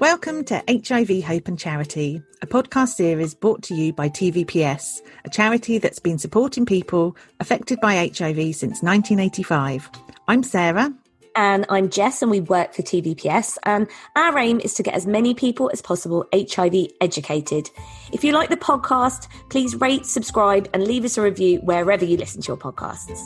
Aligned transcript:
Welcome 0.00 0.44
to 0.44 0.62
HIV 0.68 1.24
Hope 1.24 1.48
and 1.48 1.58
Charity, 1.58 2.20
a 2.42 2.46
podcast 2.46 2.88
series 2.88 3.34
brought 3.34 3.62
to 3.62 3.74
you 3.74 3.94
by 3.94 4.10
TVPS, 4.10 5.00
a 5.24 5.30
charity 5.30 5.78
that's 5.78 6.00
been 6.00 6.18
supporting 6.18 6.66
people 6.66 7.16
affected 7.40 7.80
by 7.80 7.94
HIV 7.94 8.54
since 8.54 8.82
1985. 8.82 9.88
I'm 10.28 10.42
Sarah. 10.42 10.92
And 11.34 11.64
I'm 11.70 11.88
Jess, 11.88 12.20
and 12.20 12.30
we 12.30 12.40
work 12.40 12.74
for 12.74 12.82
TVPS. 12.82 13.56
And 13.62 13.88
our 14.16 14.38
aim 14.38 14.60
is 14.60 14.74
to 14.74 14.82
get 14.82 14.92
as 14.92 15.06
many 15.06 15.32
people 15.32 15.70
as 15.72 15.80
possible 15.80 16.26
HIV 16.30 16.88
educated. 17.00 17.70
If 18.12 18.22
you 18.22 18.32
like 18.32 18.50
the 18.50 18.58
podcast, 18.58 19.28
please 19.48 19.76
rate, 19.76 20.04
subscribe, 20.04 20.68
and 20.74 20.84
leave 20.84 21.06
us 21.06 21.16
a 21.16 21.22
review 21.22 21.60
wherever 21.60 22.04
you 22.04 22.18
listen 22.18 22.42
to 22.42 22.48
your 22.48 22.58
podcasts. 22.58 23.22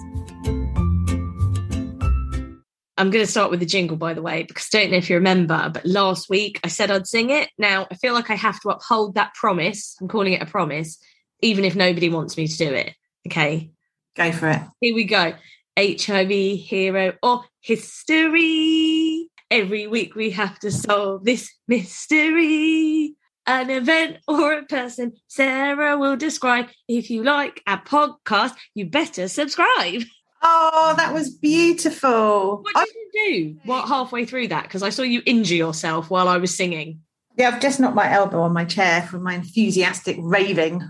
I'm 3.01 3.09
going 3.09 3.25
to 3.25 3.31
start 3.31 3.51
with 3.51 3.61
the 3.61 3.67
jingle, 3.67 3.97
by 3.97 4.13
the 4.13 4.21
way, 4.21 4.43
because 4.43 4.69
I 4.75 4.81
don't 4.83 4.91
know 4.91 4.99
if 4.99 5.09
you 5.09 5.17
remember, 5.17 5.71
but 5.73 5.87
last 5.87 6.29
week 6.29 6.61
I 6.63 6.69
said 6.69 6.91
I'd 6.91 7.07
sing 7.07 7.31
it. 7.31 7.49
Now 7.57 7.87
I 7.91 7.95
feel 7.95 8.13
like 8.13 8.29
I 8.29 8.35
have 8.35 8.61
to 8.61 8.69
uphold 8.69 9.15
that 9.15 9.33
promise. 9.33 9.97
I'm 10.03 10.09
calling 10.09 10.35
it 10.35 10.43
a 10.43 10.47
promise, 10.47 10.99
even 11.41 11.65
if 11.65 11.75
nobody 11.75 12.11
wants 12.11 12.37
me 12.37 12.47
to 12.47 12.59
do 12.59 12.75
it. 12.75 12.95
Okay. 13.27 13.71
Go 14.17 14.31
for 14.33 14.51
it. 14.51 14.61
Here 14.83 14.95
we 14.95 15.05
go. 15.05 15.33
HIV 15.79 16.31
hero 16.61 17.15
or 17.23 17.45
history. 17.63 19.31
Every 19.51 19.87
week 19.87 20.15
we 20.15 20.29
have 20.33 20.59
to 20.59 20.71
solve 20.71 21.25
this 21.25 21.51
mystery. 21.67 23.15
An 23.47 23.71
event 23.71 24.19
or 24.29 24.53
a 24.53 24.67
person 24.67 25.15
Sarah 25.27 25.97
will 25.97 26.19
describe. 26.19 26.69
If 26.87 27.09
you 27.09 27.23
like 27.23 27.63
our 27.67 27.83
podcast, 27.83 28.57
you 28.75 28.91
better 28.91 29.27
subscribe. 29.27 30.03
Oh, 30.43 30.95
that 30.97 31.13
was 31.13 31.31
beautiful. 31.31 32.63
What 32.63 32.75
did 32.75 32.95
you 32.95 33.11
do? 33.13 33.61
What 33.65 33.89
halfway 33.89 34.25
through 34.25 34.49
that? 34.49 34.65
Because 34.65 34.83
I 34.83 34.91
saw 34.91 35.03
you 35.03 35.23
injure 35.27 35.55
yourself 35.55 36.09
while 36.09 36.29
I 36.29 36.39
was 36.39 36.57
singing. 36.57 37.01
Yeah, 37.37 37.49
I've 37.49 37.61
just 37.61 37.79
knocked 37.81 37.95
my 37.95 38.11
elbow 38.11 38.43
on 38.43 38.53
my 38.53 38.65
chair 38.65 39.03
from 39.03 39.23
my 39.23 39.35
enthusiastic 39.35 40.17
raving. 40.19 40.83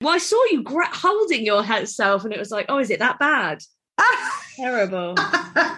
Well, 0.00 0.14
I 0.14 0.18
saw 0.18 0.42
you 0.50 0.62
gra- 0.62 0.88
holding 0.90 1.46
yourself, 1.46 2.24
and 2.24 2.32
it 2.32 2.38
was 2.38 2.50
like, 2.50 2.66
oh, 2.68 2.78
is 2.78 2.90
it 2.90 2.98
that 2.98 3.18
bad? 3.18 3.62
Terrible. 4.56 5.14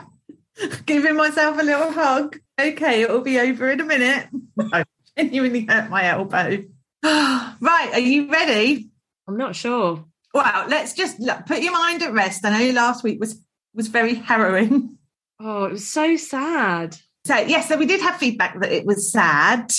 Giving 0.87 1.17
myself 1.17 1.59
a 1.59 1.63
little 1.63 1.93
hug. 1.93 2.39
Okay, 2.61 3.03
it'll 3.03 3.21
be 3.21 3.39
over 3.39 3.71
in 3.71 3.81
a 3.81 3.85
minute. 3.85 4.29
No, 4.57 4.85
genuinely 5.19 5.67
hurt 5.67 5.91
my 5.91 6.07
elbow. 6.07 6.65
right, 7.05 7.91
are 7.93 7.99
you 7.99 8.31
ready? 8.31 8.89
I'm 9.29 9.37
not 9.37 9.57
sure. 9.57 10.05
Wow, 10.35 10.67
let's 10.69 10.95
just 10.95 11.21
look, 11.21 11.47
put 11.47 11.63
your 11.63 11.73
mind 11.73 12.03
at 12.03 12.13
rest. 12.13 12.45
I 12.45 12.59
know 12.59 12.73
last 12.73 13.05
week 13.05 13.21
was 13.21 13.41
was 13.73 13.87
very 13.87 14.15
harrowing. 14.15 14.99
Oh, 15.39 15.65
it 15.65 15.73
was 15.73 15.89
so 15.89 16.17
sad. 16.17 16.97
So 17.25 17.37
yes, 17.37 17.69
so 17.69 17.77
we 17.77 17.87
did 17.87 18.01
have 18.01 18.17
feedback 18.17 18.59
that 18.61 18.73
it 18.73 18.85
was 18.85 19.11
sad. 19.11 19.73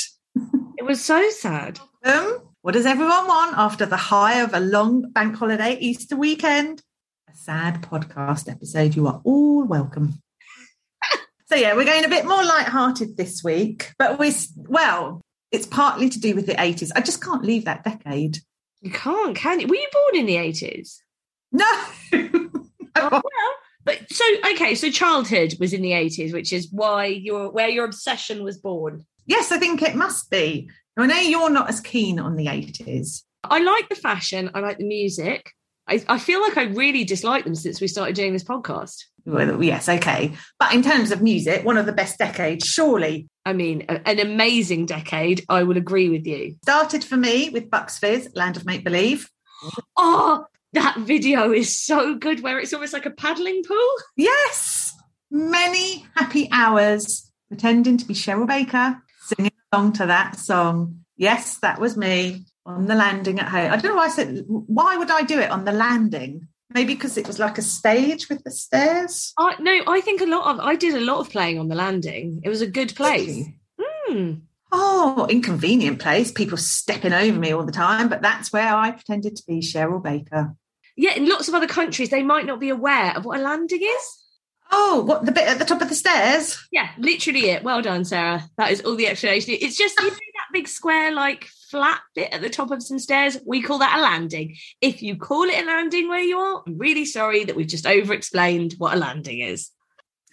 It 0.77 0.85
was 0.85 1.03
so 1.03 1.29
sad. 1.29 1.79
Um, 2.03 2.39
what 2.61 2.73
does 2.73 2.85
everyone 2.85 3.27
want 3.27 3.57
after 3.57 3.85
the 3.85 3.97
high 3.97 4.41
of 4.41 4.53
a 4.53 4.59
long 4.59 5.11
bank 5.11 5.35
holiday 5.35 5.77
Easter 5.79 6.15
weekend? 6.15 6.81
A 7.29 7.35
sad 7.35 7.81
podcast 7.81 8.49
episode. 8.49 8.95
You 8.95 9.07
are 9.07 9.21
all 9.23 9.63
welcome. 9.65 10.21
so 11.47 11.55
yeah, 11.55 11.75
we're 11.75 11.85
going 11.85 12.05
a 12.05 12.09
bit 12.09 12.25
more 12.25 12.43
light-hearted 12.43 13.17
this 13.17 13.43
week, 13.43 13.93
but 13.99 14.19
we 14.19 14.33
well, 14.55 15.21
it's 15.51 15.67
partly 15.67 16.09
to 16.09 16.19
do 16.19 16.33
with 16.33 16.45
the 16.45 16.53
80s. 16.55 16.91
I 16.95 17.01
just 17.01 17.23
can't 17.23 17.43
leave 17.43 17.65
that 17.65 17.83
decade. 17.83 18.39
You 18.81 18.91
can't, 18.91 19.35
can 19.35 19.59
you? 19.59 19.67
Were 19.67 19.75
you 19.75 19.87
born 19.91 20.15
in 20.17 20.25
the 20.25 20.35
80s? 20.35 20.97
No. 21.51 21.85
Oh, 22.97 23.09
well, 23.11 23.53
but 23.83 24.09
so 24.09 24.23
okay, 24.53 24.73
so 24.73 24.89
childhood 24.89 25.55
was 25.59 25.73
in 25.73 25.81
the 25.81 25.91
80s, 25.91 26.31
which 26.31 26.53
is 26.53 26.69
why 26.71 27.07
your 27.07 27.51
where 27.51 27.67
your 27.67 27.83
obsession 27.83 28.41
was 28.43 28.57
born. 28.57 29.05
yes, 29.25 29.51
I 29.51 29.57
think 29.57 29.81
it 29.81 29.95
must 29.95 30.29
be. 30.29 30.69
I 30.95 31.05
know 31.05 31.19
you're 31.19 31.49
not 31.49 31.67
as 31.67 31.81
keen 31.81 32.19
on 32.19 32.37
the 32.37 32.45
80s. 32.45 33.23
I 33.43 33.59
like 33.59 33.89
the 33.89 33.95
fashion, 33.95 34.49
I 34.53 34.61
like 34.61 34.77
the 34.77 34.85
music. 34.85 35.51
I, 35.89 36.01
I 36.07 36.19
feel 36.19 36.41
like 36.41 36.57
I 36.57 36.63
really 36.63 37.03
dislike 37.03 37.43
them 37.43 37.53
since 37.53 37.81
we 37.81 37.87
started 37.87 38.15
doing 38.15 38.31
this 38.31 38.45
podcast. 38.45 39.03
Well, 39.25 39.63
yes, 39.63 39.89
okay. 39.89 40.33
But 40.59 40.73
in 40.73 40.83
terms 40.83 41.11
of 41.11 41.21
music, 41.21 41.65
one 41.65 41.77
of 41.77 41.85
the 41.87 41.91
best 41.93 42.17
decades, 42.19 42.65
surely. 42.67 43.27
I 43.43 43.53
mean, 43.53 43.85
a- 43.89 44.07
an 44.07 44.19
amazing 44.19 44.85
decade. 44.85 45.43
I 45.49 45.63
will 45.63 45.77
agree 45.77 46.09
with 46.09 46.25
you. 46.27 46.55
Started 46.63 47.03
for 47.03 47.17
me 47.17 47.49
with 47.49 47.69
Bucks 47.71 47.97
Fizz, 47.97 48.29
Land 48.35 48.57
of 48.57 48.65
Make 48.65 48.83
Believe. 48.83 49.29
Oh, 49.97 50.45
that 50.73 50.97
video 50.99 51.51
is 51.51 51.75
so 51.77 52.15
good 52.15 52.41
where 52.43 52.59
it's 52.59 52.73
almost 52.73 52.93
like 52.93 53.05
a 53.05 53.11
paddling 53.11 53.63
pool. 53.63 53.89
Yes, 54.15 54.93
many 55.31 56.05
happy 56.15 56.47
hours 56.51 57.31
pretending 57.47 57.97
to 57.97 58.05
be 58.05 58.13
Cheryl 58.13 58.47
Baker, 58.47 59.01
singing 59.23 59.51
along 59.71 59.93
to 59.93 60.05
that 60.05 60.37
song. 60.37 60.99
Yes, 61.17 61.57
that 61.59 61.79
was 61.79 61.95
me 61.97 62.45
on 62.65 62.85
the 62.87 62.95
landing 62.95 63.39
at 63.39 63.47
home. 63.47 63.71
I 63.71 63.77
don't 63.77 63.91
know 63.91 63.95
why 63.97 64.05
I 64.05 64.09
said, 64.09 64.43
why 64.47 64.97
would 64.97 65.09
I 65.11 65.21
do 65.21 65.39
it 65.39 65.49
on 65.51 65.65
the 65.65 65.71
landing? 65.71 66.47
Maybe 66.75 66.93
because 66.93 67.17
it 67.17 67.25
was 67.25 67.39
like 67.39 67.57
a 67.57 67.61
stage 67.61 68.27
with 68.27 68.43
the 68.43 68.51
stairs. 68.51 69.31
I 69.37 69.55
no, 69.61 69.81
I 69.87 70.01
think 70.01 70.19
a 70.19 70.25
lot 70.25 70.53
of 70.53 70.59
I 70.59 70.75
did 70.75 70.93
a 70.93 70.99
lot 70.99 71.19
of 71.19 71.29
playing 71.29 71.57
on 71.57 71.69
the 71.69 71.75
landing. 71.75 72.41
It 72.43 72.49
was 72.49 72.61
a 72.61 72.67
good 72.67 72.93
place. 72.93 73.45
Hmm. 73.79 74.33
Oh, 74.73 75.25
inconvenient 75.29 75.99
place. 75.99 76.33
People 76.33 76.57
stepping 76.57 77.13
over 77.13 77.39
me 77.39 77.53
all 77.53 77.63
the 77.63 77.71
time, 77.71 78.09
but 78.09 78.21
that's 78.21 78.51
where 78.51 78.75
I 78.75 78.91
pretended 78.91 79.37
to 79.37 79.43
be 79.47 79.59
Cheryl 79.61 80.03
Baker. 80.03 80.53
Yeah, 80.97 81.13
in 81.13 81.29
lots 81.29 81.47
of 81.47 81.53
other 81.53 81.65
countries, 81.65 82.09
they 82.09 82.23
might 82.23 82.45
not 82.45 82.59
be 82.59 82.69
aware 82.69 83.15
of 83.15 83.23
what 83.23 83.39
a 83.39 83.43
landing 83.43 83.81
is. 83.81 84.23
Oh, 84.69 85.01
what 85.03 85.25
the 85.25 85.31
bit 85.31 85.47
at 85.47 85.59
the 85.59 85.65
top 85.65 85.81
of 85.81 85.87
the 85.87 85.95
stairs? 85.95 86.61
Yeah, 86.73 86.89
literally 86.97 87.51
it. 87.51 87.63
Well 87.63 87.81
done, 87.81 88.03
Sarah. 88.03 88.49
That 88.57 88.71
is 88.71 88.81
all 88.81 88.97
the 88.97 89.07
explanation. 89.07 89.55
It's 89.61 89.77
just 89.77 89.97
you 89.97 90.09
know 90.09 90.09
that 90.09 90.51
big 90.51 90.67
square, 90.67 91.13
like 91.13 91.47
flat 91.69 92.01
bit 92.13 92.33
at 92.33 92.41
the 92.41 92.49
top 92.49 92.71
of 92.71 92.83
some 92.83 92.99
stairs. 92.99 93.37
We 93.45 93.61
call 93.61 93.79
that 93.79 93.97
a 93.97 94.01
landing. 94.01 94.55
If 94.81 95.01
you 95.01 95.15
call 95.17 95.43
it 95.43 95.61
a 95.61 95.65
landing 95.65 96.09
where 96.09 96.19
you 96.19 96.37
are, 96.37 96.63
I'm 96.65 96.77
really 96.77 97.05
sorry 97.05 97.43
that 97.45 97.55
we've 97.55 97.67
just 97.67 97.87
over 97.87 98.13
explained 98.13 98.75
what 98.77 98.93
a 98.93 98.97
landing 98.97 99.39
is. 99.39 99.71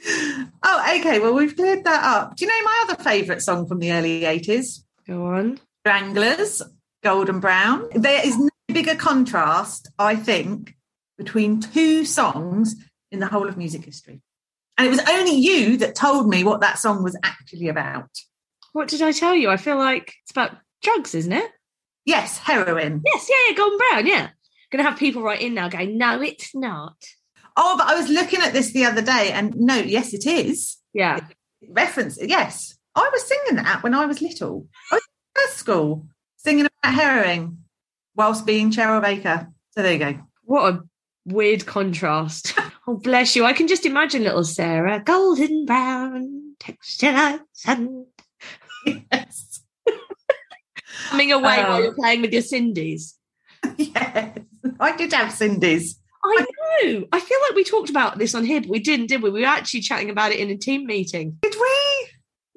Oh, 0.07 0.97
okay. 0.99 1.21
Well, 1.21 1.35
we've 1.35 1.57
cleared 1.57 1.85
that 1.85 2.05
up. 2.05 2.37
Do 2.37 2.45
you 2.45 2.51
know 2.51 2.65
my 2.65 2.85
other 2.85 3.03
favourite 3.03 3.43
song 3.43 3.67
from 3.67 3.79
the 3.79 3.93
early 3.93 4.23
80s? 4.23 4.83
Go 5.07 5.27
on. 5.27 5.61
Stranglers, 5.85 6.63
Golden 7.03 7.41
Brown. 7.41 7.89
There 7.95 8.25
is 8.27 8.39
no 8.39 8.51
bigger 8.69 8.95
contrast, 8.95 9.91
I 9.99 10.17
think, 10.17 10.75
between 11.19 11.61
two 11.61 12.05
songs 12.05 12.77
in 13.11 13.21
the 13.21 13.27
whole 13.27 13.49
of 13.49 13.57
music 13.57 13.85
history. 13.85 14.21
And 14.79 14.87
it 14.87 14.91
was 14.91 15.01
only 15.09 15.37
you 15.37 15.77
that 15.79 15.95
told 15.95 16.29
me 16.29 16.45
what 16.45 16.61
that 16.61 16.79
song 16.79 17.03
was 17.03 17.17
actually 17.23 17.69
about. 17.69 18.09
What 18.73 18.89
did 18.89 19.03
I 19.03 19.13
tell 19.13 19.35
you? 19.35 19.51
I 19.51 19.57
feel 19.57 19.77
like 19.77 20.15
it's 20.23 20.31
about 20.31 20.57
drugs, 20.83 21.15
isn't 21.15 21.33
it? 21.33 21.51
Yes, 22.05 22.39
heroin. 22.39 23.03
Yes, 23.05 23.29
yeah, 23.31 23.37
yeah, 23.49 23.57
Golden 23.57 23.79
Brown, 23.79 24.07
yeah. 24.07 24.29
Gonna 24.71 24.85
have 24.85 24.99
people 24.99 25.23
right 25.23 25.41
in 25.41 25.55
now 25.55 25.69
going, 25.69 25.99
no, 25.99 26.21
it's 26.21 26.55
not. 26.55 26.97
Oh, 27.57 27.77
but 27.77 27.87
I 27.87 27.95
was 27.95 28.09
looking 28.09 28.41
at 28.41 28.53
this 28.53 28.73
the 28.73 28.87
other 28.87 29.03
day 29.03 29.31
and 29.33 29.55
no, 29.57 29.77
yes, 29.77 30.15
it 30.15 30.27
is. 30.27 30.79
Yeah. 30.95 31.21
Reference, 31.69 32.19
yes. 32.21 32.77
I 32.95 33.09
was 33.13 33.27
singing 33.27 33.63
that 33.63 33.83
when 33.83 33.95
I 33.95 34.07
was 34.07 34.21
little. 34.21 34.67
I 34.91 34.97
was 34.97 35.03
at 35.45 35.57
school 35.57 36.07
singing 36.37 36.67
about 36.67 36.95
heroin 36.95 37.59
whilst 38.17 38.47
being 38.47 38.71
Cheryl 38.71 39.03
Baker. 39.03 39.49
So 39.71 39.83
there 39.83 39.93
you 39.93 39.99
go. 39.99 40.19
What 40.45 40.75
a 40.75 40.81
weird 41.25 41.67
contrast. 41.67 42.55
oh, 42.87 42.97
bless 42.97 43.37
you. 43.37 43.45
I 43.45 43.53
can 43.53 43.69
just 43.69 43.87
imagine 43.87 44.25
little 44.25 44.45
Sarah, 44.45 45.01
golden 45.01 45.67
brown, 45.67 46.55
texture 46.59 47.13
like 47.13 47.41
sun, 47.53 48.07
Yes. 48.85 49.52
Coming 51.13 51.33
away 51.33 51.59
Um, 51.61 51.69
while 51.71 51.83
you're 51.83 51.95
playing 51.95 52.23
with 52.23 52.33
your 52.33 52.43
Sindy's. 52.43 53.15
yes. 53.77 54.39
I 54.81 54.97
did 54.97 55.13
have 55.13 55.33
Sindy's. 55.33 55.99
I 56.25 56.47
know. 56.85 57.05
I 57.13 57.21
feel 57.21 57.39
like 57.47 57.55
we 57.55 57.65
talked 57.65 57.91
about 57.91 58.19
this 58.19 58.35
on 58.35 58.45
here, 58.45 58.61
but 58.61 58.71
we 58.71 58.79
didn't, 58.81 59.07
did 59.07 59.23
we? 59.23 59.31
We 59.31 59.41
were 59.43 59.47
actually 59.47 59.81
chatting 59.81 60.09
about 60.11 60.33
it 60.33 60.41
in 60.41 60.51
a 60.51 60.57
team 60.57 60.87
meeting. 60.87 61.39
Did 61.43 61.55
we? 61.55 62.09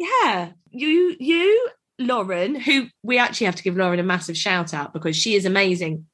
Yeah. 0.07 0.51
You, 0.71 1.15
you, 1.19 1.69
Lauren, 1.99 2.55
who 2.55 2.87
we 3.03 3.17
actually 3.17 3.45
have 3.45 3.55
to 3.55 3.63
give 3.63 3.75
Lauren 3.75 3.99
a 3.99 4.03
massive 4.03 4.37
shout 4.37 4.73
out 4.73 4.93
because 4.93 5.15
she 5.15 5.35
is 5.35 5.45
amazing. 5.45 6.05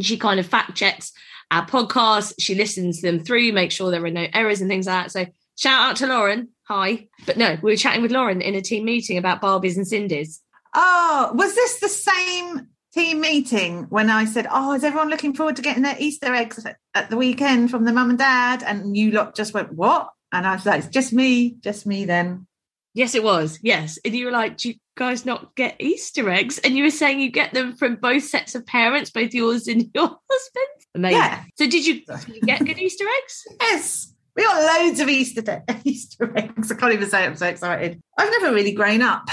She 0.00 0.16
kind 0.18 0.40
of 0.40 0.46
fact 0.46 0.74
checks 0.74 1.12
our 1.50 1.66
podcasts. 1.66 2.34
She 2.40 2.54
listens 2.54 3.00
them 3.00 3.20
through, 3.22 3.52
make 3.52 3.70
sure 3.72 3.90
there 3.90 4.04
are 4.04 4.10
no 4.10 4.26
errors 4.34 4.60
and 4.60 4.68
things 4.68 4.86
like 4.86 5.04
that. 5.04 5.12
So 5.12 5.26
shout 5.56 5.90
out 5.90 5.96
to 5.96 6.06
Lauren. 6.06 6.48
Hi. 6.68 7.08
But 7.26 7.36
no, 7.36 7.56
we 7.62 7.70
were 7.72 7.76
chatting 7.76 8.02
with 8.02 8.10
Lauren 8.10 8.40
in 8.42 8.54
a 8.54 8.60
team 8.62 8.84
meeting 8.84 9.18
about 9.18 9.40
Barbies 9.42 9.76
and 9.76 9.86
Sindy's. 9.86 10.40
Oh, 10.76 11.30
was 11.34 11.54
this 11.54 11.80
the 11.80 11.88
same 11.88 12.68
team 12.92 13.20
meeting 13.20 13.84
when 13.88 14.10
I 14.10 14.26
said, 14.26 14.46
Oh, 14.50 14.74
is 14.74 14.84
everyone 14.84 15.08
looking 15.08 15.34
forward 15.34 15.56
to 15.56 15.62
getting 15.62 15.82
their 15.82 15.96
Easter 15.98 16.32
eggs 16.34 16.64
at- 16.94 17.10
the 17.10 17.16
weekend 17.16 17.70
from 17.70 17.84
the 17.84 17.92
mum 17.92 18.10
and 18.10 18.18
dad? 18.18 18.62
And 18.62 18.96
you 18.96 19.10
lot 19.10 19.34
just 19.34 19.54
went, 19.54 19.72
What? 19.72 20.10
And 20.32 20.46
I 20.46 20.54
was 20.54 20.66
like, 20.66 20.80
It's 20.84 20.88
just 20.92 21.12
me, 21.12 21.56
just 21.60 21.86
me 21.86 22.04
then. 22.04 22.46
Yes, 22.94 23.14
it 23.14 23.22
was. 23.22 23.58
Yes. 23.62 23.98
And 24.06 24.14
you 24.14 24.24
were 24.24 24.32
like, 24.32 24.56
do 24.56 24.70
you 24.70 24.74
guys 24.96 25.26
not 25.26 25.54
get 25.54 25.76
Easter 25.80 26.30
eggs? 26.30 26.58
And 26.58 26.74
you 26.78 26.84
were 26.84 26.90
saying 26.90 27.20
you 27.20 27.30
get 27.30 27.52
them 27.52 27.76
from 27.76 27.96
both 27.96 28.22
sets 28.24 28.54
of 28.54 28.64
parents, 28.64 29.10
both 29.10 29.34
yours 29.34 29.68
and 29.68 29.90
your 29.94 30.06
husband. 30.06 30.66
Amazing. 30.94 31.18
Yeah. 31.20 31.42
So 31.58 31.68
did 31.68 31.86
you, 31.86 32.06
did 32.06 32.28
you 32.36 32.40
get 32.40 32.64
good 32.64 32.78
Easter 32.78 33.04
eggs? 33.22 33.44
Yes. 33.60 34.14
We 34.34 34.44
got 34.44 34.82
loads 34.82 35.00
of 35.00 35.08
Easter 35.10 35.42
de- 35.42 35.62
Easter 35.84 36.32
eggs. 36.38 36.72
I 36.72 36.74
can't 36.76 36.94
even 36.94 37.08
say 37.10 37.24
it, 37.24 37.26
I'm 37.26 37.36
so 37.36 37.46
excited. 37.46 38.00
I've 38.18 38.30
never 38.30 38.54
really 38.54 38.72
grown 38.72 39.02
up. 39.02 39.28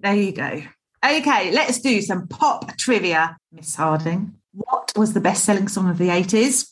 There 0.00 0.14
you 0.14 0.32
go. 0.32 0.62
Okay, 1.04 1.52
let's 1.52 1.80
do 1.80 2.00
some 2.00 2.26
pop 2.28 2.76
trivia. 2.76 3.36
Miss 3.52 3.74
Harding, 3.76 4.34
what 4.52 4.92
was 4.96 5.12
the 5.12 5.20
best 5.20 5.44
selling 5.44 5.68
song 5.68 5.88
of 5.88 5.98
the 5.98 6.08
80s? 6.08 6.70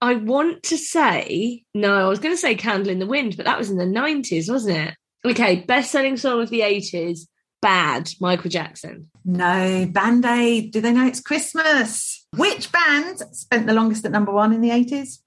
I 0.00 0.14
want 0.14 0.62
to 0.64 0.76
say, 0.76 1.64
no, 1.74 2.06
I 2.06 2.08
was 2.08 2.18
going 2.18 2.34
to 2.34 2.40
say 2.40 2.54
Candle 2.54 2.90
in 2.90 2.98
the 2.98 3.06
Wind, 3.06 3.36
but 3.36 3.46
that 3.46 3.58
was 3.58 3.70
in 3.70 3.78
the 3.78 3.84
90s, 3.84 4.50
wasn't 4.50 4.76
it? 4.76 4.94
Okay, 5.24 5.64
best 5.66 5.90
selling 5.90 6.16
song 6.16 6.42
of 6.42 6.50
the 6.50 6.60
80s, 6.60 7.20
Bad, 7.62 8.10
Michael 8.20 8.50
Jackson. 8.50 9.10
No, 9.24 9.86
Band 9.90 10.24
Aid. 10.26 10.70
Do 10.70 10.82
they 10.82 10.92
know 10.92 11.06
it's 11.06 11.20
Christmas? 11.20 12.26
Which 12.36 12.70
band 12.70 13.20
spent 13.32 13.66
the 13.66 13.72
longest 13.72 14.04
at 14.04 14.10
number 14.10 14.32
one 14.32 14.52
in 14.52 14.60
the 14.60 14.68
80s? 14.68 15.20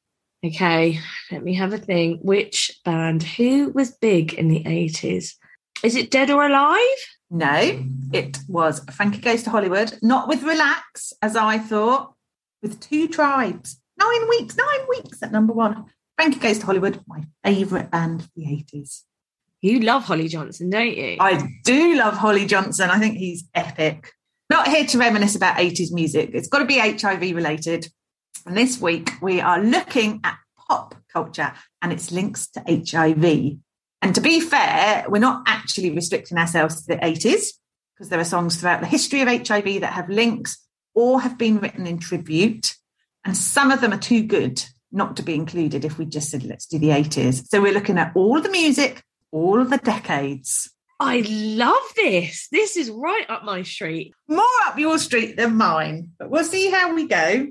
Okay, 0.45 0.99
let 1.31 1.43
me 1.43 1.55
have 1.55 1.73
a 1.73 1.79
think. 1.79 2.21
Which 2.21 2.79
band? 2.85 3.23
Who 3.23 3.71
was 3.71 3.97
big 3.97 4.35
in 4.35 4.49
the 4.49 4.63
80s? 4.63 5.33
Is 5.83 5.95
it 5.95 6.11
Dead 6.11 6.29
or 6.29 6.45
Alive? 6.45 6.79
No, 7.29 7.83
it 8.13 8.37
was 8.47 8.81
Frankie 8.91 9.19
Goes 9.21 9.43
to 9.43 9.49
Hollywood, 9.49 9.97
not 10.01 10.27
with 10.27 10.43
Relax, 10.43 11.11
as 11.21 11.35
I 11.35 11.57
thought, 11.57 12.13
with 12.61 12.79
Two 12.79 13.07
Tribes. 13.07 13.81
Nine 13.99 14.29
weeks, 14.29 14.55
nine 14.55 14.87
weeks 14.87 15.21
at 15.21 15.31
number 15.31 15.53
one. 15.53 15.85
Frankie 16.15 16.39
Goes 16.39 16.59
to 16.59 16.65
Hollywood, 16.65 17.01
my 17.07 17.25
favourite 17.43 17.91
band 17.91 18.21
of 18.21 18.29
the 18.35 18.43
80s. 18.43 19.03
You 19.61 19.81
love 19.81 20.03
Holly 20.03 20.27
Johnson, 20.27 20.69
don't 20.69 20.95
you? 20.95 21.17
I 21.19 21.49
do 21.63 21.95
love 21.95 22.15
Holly 22.15 22.45
Johnson. 22.45 22.89
I 22.89 22.99
think 22.99 23.17
he's 23.17 23.43
epic. 23.53 24.11
Not 24.49 24.67
here 24.67 24.85
to 24.85 24.97
reminisce 24.97 25.35
about 25.35 25.57
80s 25.57 25.91
music. 25.91 26.31
It's 26.33 26.47
got 26.47 26.59
to 26.59 26.65
be 26.65 26.77
HIV 26.77 27.35
related. 27.35 27.89
And 28.45 28.55
this 28.55 28.79
week 28.79 29.11
we 29.21 29.41
are 29.41 29.59
looking 29.61 30.21
at 30.23 30.37
pop 30.57 30.95
culture 31.11 31.51
and 31.81 31.91
its 31.91 32.11
links 32.11 32.47
to 32.51 32.61
HIV. 32.67 33.57
And 34.01 34.13
to 34.15 34.21
be 34.21 34.39
fair, 34.39 35.05
we're 35.07 35.19
not 35.19 35.43
actually 35.47 35.91
restricting 35.91 36.37
ourselves 36.37 36.85
to 36.85 36.95
the 36.95 37.01
80s 37.01 37.47
because 37.95 38.09
there 38.09 38.19
are 38.19 38.25
songs 38.25 38.57
throughout 38.57 38.81
the 38.81 38.87
history 38.87 39.21
of 39.21 39.27
HIV 39.27 39.81
that 39.81 39.93
have 39.93 40.09
links 40.09 40.57
or 40.93 41.21
have 41.21 41.37
been 41.37 41.59
written 41.59 41.87
in 41.87 41.99
tribute. 41.99 42.75
And 43.25 43.35
some 43.35 43.71
of 43.71 43.81
them 43.81 43.93
are 43.93 43.97
too 43.97 44.23
good 44.23 44.63
not 44.91 45.17
to 45.17 45.23
be 45.23 45.35
included 45.35 45.83
if 45.83 45.97
we 45.97 46.05
just 46.05 46.29
said, 46.29 46.43
let's 46.43 46.65
do 46.65 46.79
the 46.79 46.89
80s. 46.89 47.47
So 47.47 47.61
we're 47.61 47.73
looking 47.73 47.97
at 47.97 48.11
all 48.15 48.39
the 48.39 48.49
music, 48.49 49.03
all 49.31 49.63
the 49.65 49.77
decades. 49.77 50.71
I 50.99 51.23
love 51.27 51.83
this. 51.95 52.47
This 52.51 52.77
is 52.77 52.89
right 52.89 53.25
up 53.29 53.43
my 53.43 53.61
street. 53.63 54.13
more 54.27 54.45
up 54.65 54.79
your 54.79 54.97
street 54.97 55.37
than 55.37 55.55
mine, 55.55 56.11
but 56.17 56.29
we'll 56.29 56.43
see 56.43 56.71
how 56.71 56.95
we 56.95 57.07
go. 57.07 57.47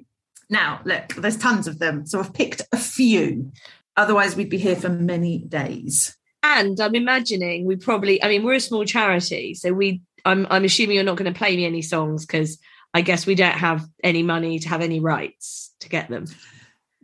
Now, 0.48 0.80
look, 0.84 1.14
there's 1.14 1.36
tons 1.36 1.66
of 1.66 1.78
them, 1.78 2.06
so 2.06 2.20
I've 2.20 2.34
picked 2.34 2.62
a 2.72 2.76
few. 2.76 3.52
Otherwise, 3.96 4.36
we'd 4.36 4.50
be 4.50 4.58
here 4.58 4.76
for 4.76 4.88
many 4.88 5.38
days. 5.38 6.16
And 6.56 6.80
I'm 6.80 6.94
imagining 6.94 7.66
we 7.66 7.76
probably, 7.76 8.22
I 8.22 8.28
mean, 8.28 8.42
we're 8.42 8.54
a 8.54 8.60
small 8.60 8.84
charity, 8.84 9.54
so 9.54 9.72
we, 9.72 10.02
I'm, 10.24 10.46
I'm 10.50 10.64
assuming 10.64 10.96
you're 10.96 11.04
not 11.04 11.16
going 11.16 11.32
to 11.32 11.38
play 11.38 11.56
me 11.56 11.64
any 11.64 11.82
songs 11.82 12.26
because 12.26 12.58
I 12.94 13.02
guess 13.02 13.26
we 13.26 13.34
don't 13.34 13.52
have 13.52 13.86
any 14.02 14.22
money 14.22 14.58
to 14.60 14.68
have 14.68 14.80
any 14.80 15.00
rights 15.00 15.74
to 15.80 15.88
get 15.88 16.08
them. 16.08 16.26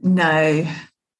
No. 0.01 0.67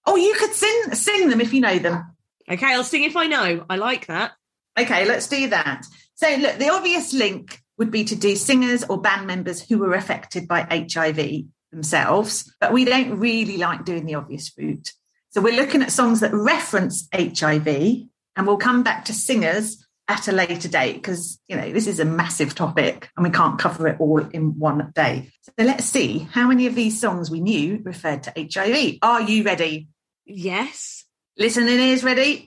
Oh, 0.07 0.17
you 0.17 0.35
could 0.35 0.53
sing 0.53 0.95
sing 0.95 1.29
them 1.29 1.41
if 1.41 1.53
you 1.53 1.61
know 1.61 1.79
them. 1.79 2.17
Okay, 2.51 2.75
I'll 2.75 2.85
sing 2.85 3.05
if 3.05 3.17
I 3.17 3.27
know. 3.27 3.65
I 3.71 3.77
like 3.77 4.07
that. 4.07 4.33
Okay, 4.79 5.07
let's 5.07 5.29
do 5.29 5.49
that. 5.51 5.85
So, 6.15 6.29
look, 6.37 6.59
the 6.59 6.71
obvious 6.71 7.13
link 7.13 7.61
would 7.79 7.91
be 7.91 8.05
to 8.05 8.17
do 8.17 8.37
singers 8.37 8.85
or 8.85 9.01
band 9.01 9.27
members 9.27 9.61
who 9.61 9.79
were 9.79 9.95
affected 9.95 10.49
by 10.49 10.63
HIV 10.63 11.45
themselves, 11.71 12.53
but 12.61 12.73
we 12.73 12.85
don't 12.85 13.19
really 13.19 13.59
like 13.59 13.85
doing 13.85 14.07
the 14.07 14.15
obvious 14.15 14.53
route. 14.57 14.93
So, 15.31 15.41
we're 15.41 15.57
looking 15.57 15.83
at 15.83 15.93
songs 15.93 16.21
that 16.21 16.33
reference 16.33 17.09
HIV, 17.15 18.07
and 18.37 18.47
we'll 18.47 18.57
come 18.57 18.83
back 18.83 19.05
to 19.07 19.13
singers 19.13 19.87
at 20.09 20.29
a 20.29 20.33
later 20.33 20.69
date 20.69 20.95
because, 20.95 21.41
you 21.49 21.57
know, 21.57 21.73
this 21.73 21.87
is 21.87 22.01
a 22.01 22.05
massive 22.05 22.55
topic 22.55 23.09
and 23.17 23.25
we 23.25 23.31
can't 23.31 23.59
cover 23.59 23.89
it 23.89 24.01
all 24.01 24.19
in 24.19 24.59
one 24.59 24.93
day. 24.95 25.31
So, 25.43 25.53
let's 25.59 25.85
see 25.85 26.27
how 26.31 26.49
many 26.49 26.67
of 26.67 26.75
these 26.75 27.01
songs 27.01 27.31
we 27.31 27.41
knew 27.41 27.81
referred 27.85 28.25
to 28.25 28.33
HIV. 28.37 28.99
Are 29.03 29.23
you 29.23 29.45
ready? 29.45 29.89
Yes. 30.25 31.05
Listening 31.39 31.79
ears 31.79 32.05
ready? 32.05 32.47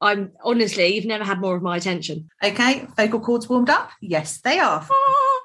I'm 0.00 0.32
honestly, 0.42 0.94
you've 0.94 1.04
never 1.06 1.24
had 1.24 1.40
more 1.40 1.56
of 1.56 1.62
my 1.62 1.76
attention. 1.76 2.28
Okay, 2.42 2.86
vocal 2.96 3.20
cords 3.20 3.48
warmed 3.48 3.70
up? 3.70 3.90
Yes, 4.00 4.40
they 4.40 4.58
are. 4.58 4.86
Ah. 4.90 5.40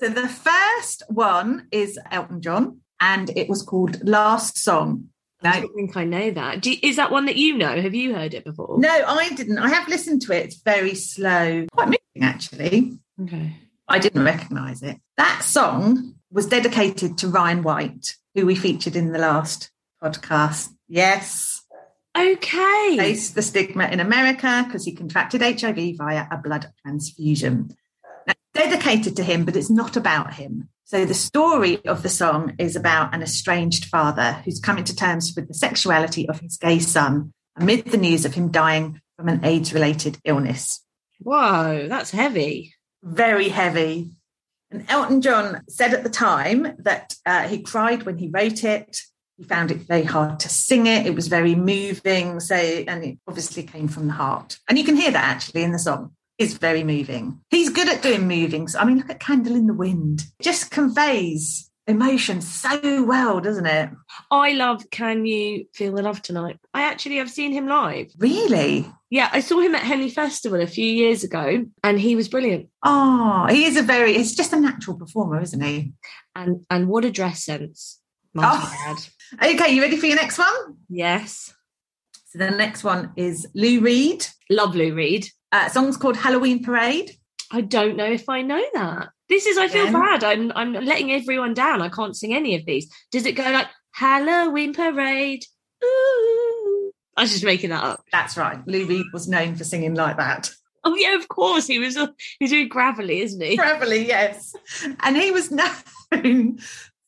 So 0.00 0.08
the 0.08 0.28
first 0.28 1.02
one 1.10 1.68
is 1.70 1.98
Elton 2.10 2.40
John, 2.40 2.80
and 3.02 3.28
it 3.36 3.50
was 3.50 3.62
called 3.62 4.02
Last 4.02 4.56
Song. 4.56 5.09
I 5.42 5.60
don't 5.60 5.74
think 5.74 5.96
I 5.96 6.04
know 6.04 6.30
that. 6.32 6.60
Do, 6.60 6.74
is 6.82 6.96
that 6.96 7.10
one 7.10 7.26
that 7.26 7.36
you 7.36 7.56
know? 7.56 7.80
Have 7.80 7.94
you 7.94 8.14
heard 8.14 8.34
it 8.34 8.44
before? 8.44 8.78
no, 8.78 8.88
I 8.90 9.30
didn't. 9.30 9.58
I 9.58 9.68
have 9.68 9.88
listened 9.88 10.22
to 10.22 10.32
it. 10.32 10.44
It's 10.46 10.60
very 10.62 10.94
slow, 10.94 11.66
quite 11.72 11.86
moving 11.86 12.22
actually. 12.22 12.98
Okay. 13.22 13.56
I 13.88 13.98
didn't 13.98 14.22
recognise 14.24 14.82
it. 14.82 14.98
That 15.16 15.42
song 15.42 16.14
was 16.30 16.46
dedicated 16.46 17.18
to 17.18 17.28
Ryan 17.28 17.62
White, 17.62 18.16
who 18.34 18.46
we 18.46 18.54
featured 18.54 18.94
in 18.96 19.12
the 19.12 19.18
last 19.18 19.70
podcast. 20.02 20.68
Yes, 20.88 21.62
Okay. 22.16 22.96
faced 22.98 23.34
the 23.34 23.42
stigma 23.42 23.86
in 23.86 24.00
America 24.00 24.64
because 24.66 24.84
he 24.84 24.92
contracted 24.94 25.42
HIV 25.42 25.96
via 25.96 26.26
a 26.30 26.36
blood 26.38 26.72
transfusion. 26.82 27.76
Now, 28.26 28.34
dedicated 28.54 29.16
to 29.16 29.22
him, 29.24 29.44
but 29.44 29.56
it's 29.56 29.70
not 29.70 29.96
about 29.96 30.34
him. 30.34 30.68
So 30.90 31.04
the 31.04 31.14
story 31.14 31.86
of 31.86 32.02
the 32.02 32.08
song 32.08 32.56
is 32.58 32.74
about 32.74 33.14
an 33.14 33.22
estranged 33.22 33.84
father 33.84 34.32
who's 34.44 34.58
coming 34.58 34.82
to 34.82 34.96
terms 34.96 35.32
with 35.36 35.46
the 35.46 35.54
sexuality 35.54 36.28
of 36.28 36.40
his 36.40 36.56
gay 36.56 36.80
son 36.80 37.32
amid 37.54 37.84
the 37.84 37.96
news 37.96 38.24
of 38.24 38.34
him 38.34 38.50
dying 38.50 39.00
from 39.16 39.28
an 39.28 39.44
AIDS-related 39.44 40.18
illness. 40.24 40.84
Whoa, 41.20 41.86
that's 41.86 42.10
heavy. 42.10 42.74
Very 43.04 43.50
heavy. 43.50 44.10
And 44.72 44.84
Elton 44.88 45.22
John 45.22 45.62
said 45.68 45.94
at 45.94 46.02
the 46.02 46.10
time 46.10 46.74
that 46.80 47.14
uh, 47.24 47.46
he 47.46 47.62
cried 47.62 48.02
when 48.02 48.18
he 48.18 48.26
wrote 48.26 48.64
it. 48.64 49.00
He 49.36 49.44
found 49.44 49.70
it 49.70 49.76
very 49.76 50.02
hard 50.02 50.40
to 50.40 50.48
sing 50.48 50.88
it. 50.88 51.06
It 51.06 51.14
was 51.14 51.28
very 51.28 51.54
moving. 51.54 52.40
So, 52.40 52.56
and 52.56 53.04
it 53.04 53.18
obviously 53.28 53.62
came 53.62 53.86
from 53.86 54.08
the 54.08 54.14
heart. 54.14 54.58
And 54.68 54.76
you 54.76 54.82
can 54.82 54.96
hear 54.96 55.12
that 55.12 55.36
actually 55.36 55.62
in 55.62 55.70
the 55.70 55.78
song. 55.78 56.16
It's 56.40 56.54
very 56.54 56.82
moving. 56.84 57.38
He's 57.50 57.68
good 57.68 57.86
at 57.90 58.00
doing 58.00 58.26
moving. 58.26 58.66
I 58.78 58.86
mean, 58.86 58.96
look 58.96 59.10
at 59.10 59.20
Candle 59.20 59.54
in 59.54 59.66
the 59.66 59.74
Wind. 59.74 60.22
It 60.38 60.42
just 60.42 60.70
conveys 60.70 61.70
emotion 61.86 62.40
so 62.40 63.04
well, 63.04 63.40
doesn't 63.40 63.66
it? 63.66 63.90
I 64.30 64.52
love 64.52 64.88
Can 64.90 65.26
You 65.26 65.66
Feel 65.74 65.94
the 65.94 66.02
Love 66.02 66.22
Tonight? 66.22 66.58
I 66.72 66.84
actually 66.84 67.16
have 67.16 67.30
seen 67.30 67.52
him 67.52 67.66
live. 67.66 68.10
Really? 68.16 68.90
Yeah, 69.10 69.28
I 69.30 69.40
saw 69.40 69.60
him 69.60 69.74
at 69.74 69.82
Henley 69.82 70.08
Festival 70.08 70.62
a 70.62 70.66
few 70.66 70.86
years 70.86 71.24
ago 71.24 71.66
and 71.84 72.00
he 72.00 72.16
was 72.16 72.28
brilliant. 72.28 72.70
Oh, 72.82 73.46
he 73.50 73.66
is 73.66 73.76
a 73.76 73.82
very, 73.82 74.14
he's 74.14 74.34
just 74.34 74.54
a 74.54 74.60
natural 74.60 74.96
performer, 74.96 75.42
isn't 75.42 75.60
he? 75.62 75.92
And 76.34 76.64
and 76.70 76.88
what 76.88 77.04
a 77.04 77.10
dress 77.10 77.44
sense. 77.44 78.00
Oh. 78.34 78.96
Okay, 79.34 79.74
you 79.74 79.82
ready 79.82 79.98
for 79.98 80.06
your 80.06 80.16
next 80.16 80.38
one? 80.38 80.78
Yes. 80.88 81.52
So 82.28 82.38
the 82.38 82.50
next 82.50 82.82
one 82.82 83.12
is 83.16 83.46
Lou 83.54 83.80
Reed. 83.80 84.24
Love 84.48 84.74
Lou 84.74 84.94
Reed. 84.94 85.28
Uh, 85.52 85.68
song's 85.68 85.96
called 85.96 86.16
Halloween 86.16 86.62
Parade. 86.62 87.12
I 87.50 87.60
don't 87.60 87.96
know 87.96 88.10
if 88.10 88.28
I 88.28 88.42
know 88.42 88.64
that. 88.74 89.08
This 89.28 89.46
is 89.46 89.58
I 89.58 89.68
feel 89.68 89.88
Again? 89.88 89.92
bad. 89.92 90.24
I'm 90.24 90.52
I'm 90.54 90.72
letting 90.72 91.12
everyone 91.12 91.54
down. 91.54 91.82
I 91.82 91.88
can't 91.88 92.16
sing 92.16 92.34
any 92.34 92.54
of 92.54 92.64
these. 92.64 92.92
Does 93.10 93.26
it 93.26 93.32
go 93.32 93.44
like 93.44 93.66
Halloween 93.92 94.72
parade? 94.72 95.44
Ooh. 95.84 96.92
I 97.16 97.22
was 97.22 97.32
just 97.32 97.44
making 97.44 97.70
that 97.70 97.82
up. 97.82 98.04
That's 98.12 98.36
right. 98.36 98.60
Lou 98.66 98.86
Reed 98.86 99.06
was 99.12 99.28
known 99.28 99.56
for 99.56 99.64
singing 99.64 99.94
like 99.94 100.16
that. 100.16 100.50
Oh 100.84 100.94
yeah, 100.94 101.16
of 101.16 101.28
course. 101.28 101.66
He 101.66 101.78
was 101.78 101.98
he's 102.38 102.50
doing 102.50 102.68
gravelly, 102.68 103.20
isn't 103.20 103.40
he? 103.40 103.56
Gravelly, 103.56 104.06
yes. 104.06 104.54
And 105.00 105.16
he 105.16 105.30
was 105.30 105.50
known 106.12 106.58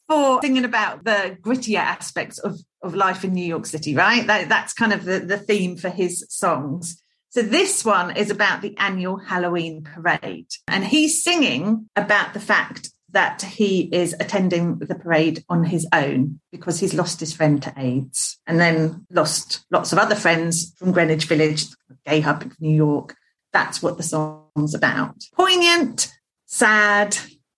for 0.08 0.40
singing 0.42 0.64
about 0.64 1.04
the 1.04 1.38
grittier 1.40 1.78
aspects 1.78 2.38
of, 2.38 2.60
of 2.82 2.94
life 2.94 3.24
in 3.24 3.32
New 3.32 3.44
York 3.44 3.66
City, 3.66 3.94
right? 3.94 4.26
That, 4.26 4.48
that's 4.48 4.72
kind 4.74 4.92
of 4.92 5.04
the, 5.04 5.20
the 5.20 5.38
theme 5.38 5.76
for 5.76 5.88
his 5.88 6.26
songs. 6.28 7.01
So 7.32 7.40
this 7.40 7.82
one 7.82 8.14
is 8.14 8.28
about 8.28 8.60
the 8.60 8.76
annual 8.76 9.16
Halloween 9.16 9.84
parade. 9.84 10.48
And 10.68 10.84
he's 10.84 11.24
singing 11.24 11.88
about 11.96 12.34
the 12.34 12.40
fact 12.40 12.90
that 13.12 13.40
he 13.40 13.88
is 13.90 14.14
attending 14.20 14.78
the 14.80 14.94
parade 14.94 15.42
on 15.48 15.64
his 15.64 15.88
own 15.94 16.40
because 16.50 16.78
he's 16.78 16.92
lost 16.92 17.20
his 17.20 17.32
friend 17.32 17.62
to 17.62 17.72
AIDS 17.74 18.38
and 18.46 18.60
then 18.60 19.06
lost 19.10 19.64
lots 19.70 19.94
of 19.94 19.98
other 19.98 20.14
friends 20.14 20.74
from 20.76 20.92
Greenwich 20.92 21.24
Village, 21.24 21.68
gay 22.04 22.20
hub 22.20 22.42
of 22.42 22.60
New 22.60 22.76
York. 22.76 23.16
That's 23.50 23.82
what 23.82 23.96
the 23.96 24.02
song's 24.02 24.74
about. 24.74 25.16
Poignant, 25.34 26.12
sad. 26.44 27.16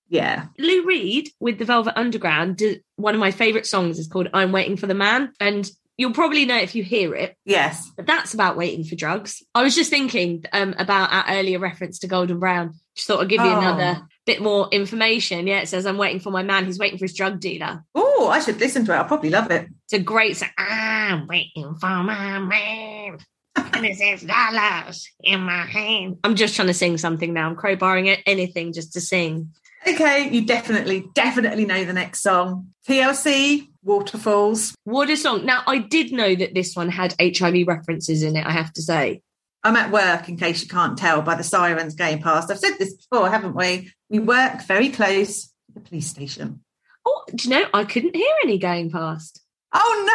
Yeah. 0.09 0.47
Lou 0.57 0.87
Reed 0.87 1.31
with 1.41 1.59
the 1.59 1.65
Velvet 1.65 1.99
Underground. 1.99 2.63
One 2.95 3.15
of 3.15 3.21
my 3.21 3.33
favorite 3.33 3.67
songs 3.67 3.99
is 3.99 4.07
called 4.07 4.29
"I'm 4.33 4.53
Waiting 4.53 4.77
for 4.77 4.87
the 4.87 4.95
Man," 4.95 5.33
and 5.41 5.69
you'll 5.97 6.13
probably 6.13 6.45
know 6.45 6.59
if 6.59 6.75
you 6.75 6.83
hear 6.83 7.15
it. 7.15 7.37
Yes. 7.45 7.91
But 7.97 8.07
that's 8.07 8.35
about 8.35 8.57
waiting 8.57 8.85
for 8.85 8.95
drugs. 8.97 9.43
I 9.55 9.63
was 9.63 9.75
just 9.75 9.91
thinking 9.91 10.45
um, 10.53 10.75
about 10.79 11.13
our 11.13 11.25
earlier 11.37 11.59
reference 11.59 12.01
to 12.01 12.07
Golden 12.09 12.39
Brown. 12.39 12.75
Just 12.95 13.07
thought 13.09 13.21
I'd 13.23 13.29
give 13.29 13.41
you 13.43 13.51
Oh. 13.51 13.59
another 13.59 14.03
bit 14.27 14.41
more 14.41 14.69
information. 14.71 15.47
Yeah, 15.47 15.61
it 15.61 15.69
says 15.69 15.85
I'm 15.87 15.99
waiting 15.99 16.21
for 16.21 16.31
my 16.31 16.43
man. 16.43 16.65
He's 16.65 16.79
waiting 16.79 16.99
for 16.99 17.05
his 17.05 17.15
drug 17.15 17.41
dealer. 17.41 17.85
Oh, 17.95 18.29
I 18.33 18.41
should 18.41 18.59
listen 18.61 18.85
to 18.87 18.93
it. 18.93 18.97
I'll 18.97 19.05
probably 19.05 19.31
love 19.31 19.51
it. 19.51 19.69
It's 19.85 19.93
a 19.93 19.99
great 19.99 20.37
song. 20.37 20.49
I'm 20.57 21.27
waiting 21.27 21.75
for 21.75 21.87
my 22.03 22.39
man. 22.39 23.19
Twenty-six 23.57 24.23
dollars 24.23 25.09
in 25.23 25.41
my 25.41 25.63
hand. 25.67 26.17
I'm 26.25 26.35
just 26.35 26.57
trying 26.57 26.69
to 26.69 26.75
sing 26.75 26.97
something 26.99 27.33
now. 27.33 27.49
I'm 27.49 27.57
crowbarring 27.57 28.07
it, 28.09 28.21
anything 28.27 28.73
just 28.73 28.93
to 28.95 29.01
sing. 29.01 29.53
Okay, 29.87 30.31
you 30.31 30.47
definitely, 30.47 31.07
definitely 31.15 31.67
know 31.67 31.85
the 31.85 31.93
next 31.93 32.23
song. 32.23 32.69
TLC, 32.89 33.69
Waterfalls. 33.83 34.75
What 34.85 35.11
a 35.11 35.17
song. 35.17 35.45
Now, 35.45 35.63
I 35.67 35.79
did 35.79 36.11
know 36.11 36.35
that 36.35 36.55
this 36.55 36.75
one 36.75 36.89
had 36.89 37.15
HIV 37.21 37.67
references 37.67 38.23
in 38.23 38.37
it, 38.37 38.47
I 38.47 38.51
have 38.51 38.73
to 38.75 38.83
say. 38.83 39.21
I'm 39.63 39.77
at 39.77 39.91
work, 39.91 40.29
in 40.29 40.37
case 40.37 40.63
you 40.63 40.69
can't 40.69 40.97
tell 40.97 41.23
by 41.23 41.35
the 41.35 41.43
sirens 41.43 41.95
going 41.95 42.23
past. 42.23 42.51
I've 42.51 42.59
said 42.59 42.77
this 42.79 42.95
before, 42.95 43.31
haven't 43.31 43.55
we? 43.55 43.93
We 44.09 44.19
work 44.19 44.63
very 44.63 44.91
close 44.91 45.45
to 45.45 45.51
the 45.75 45.81
police 45.81 46.07
station. 46.07 46.61
Oh, 47.07 47.25
do 47.35 47.49
you 47.49 47.55
know, 47.55 47.67
I 47.75 47.85
couldn't 47.85 48.17
hear 48.17 48.35
any 48.43 48.59
going 48.59 48.91
past. 48.91 49.41
Oh 49.73 50.11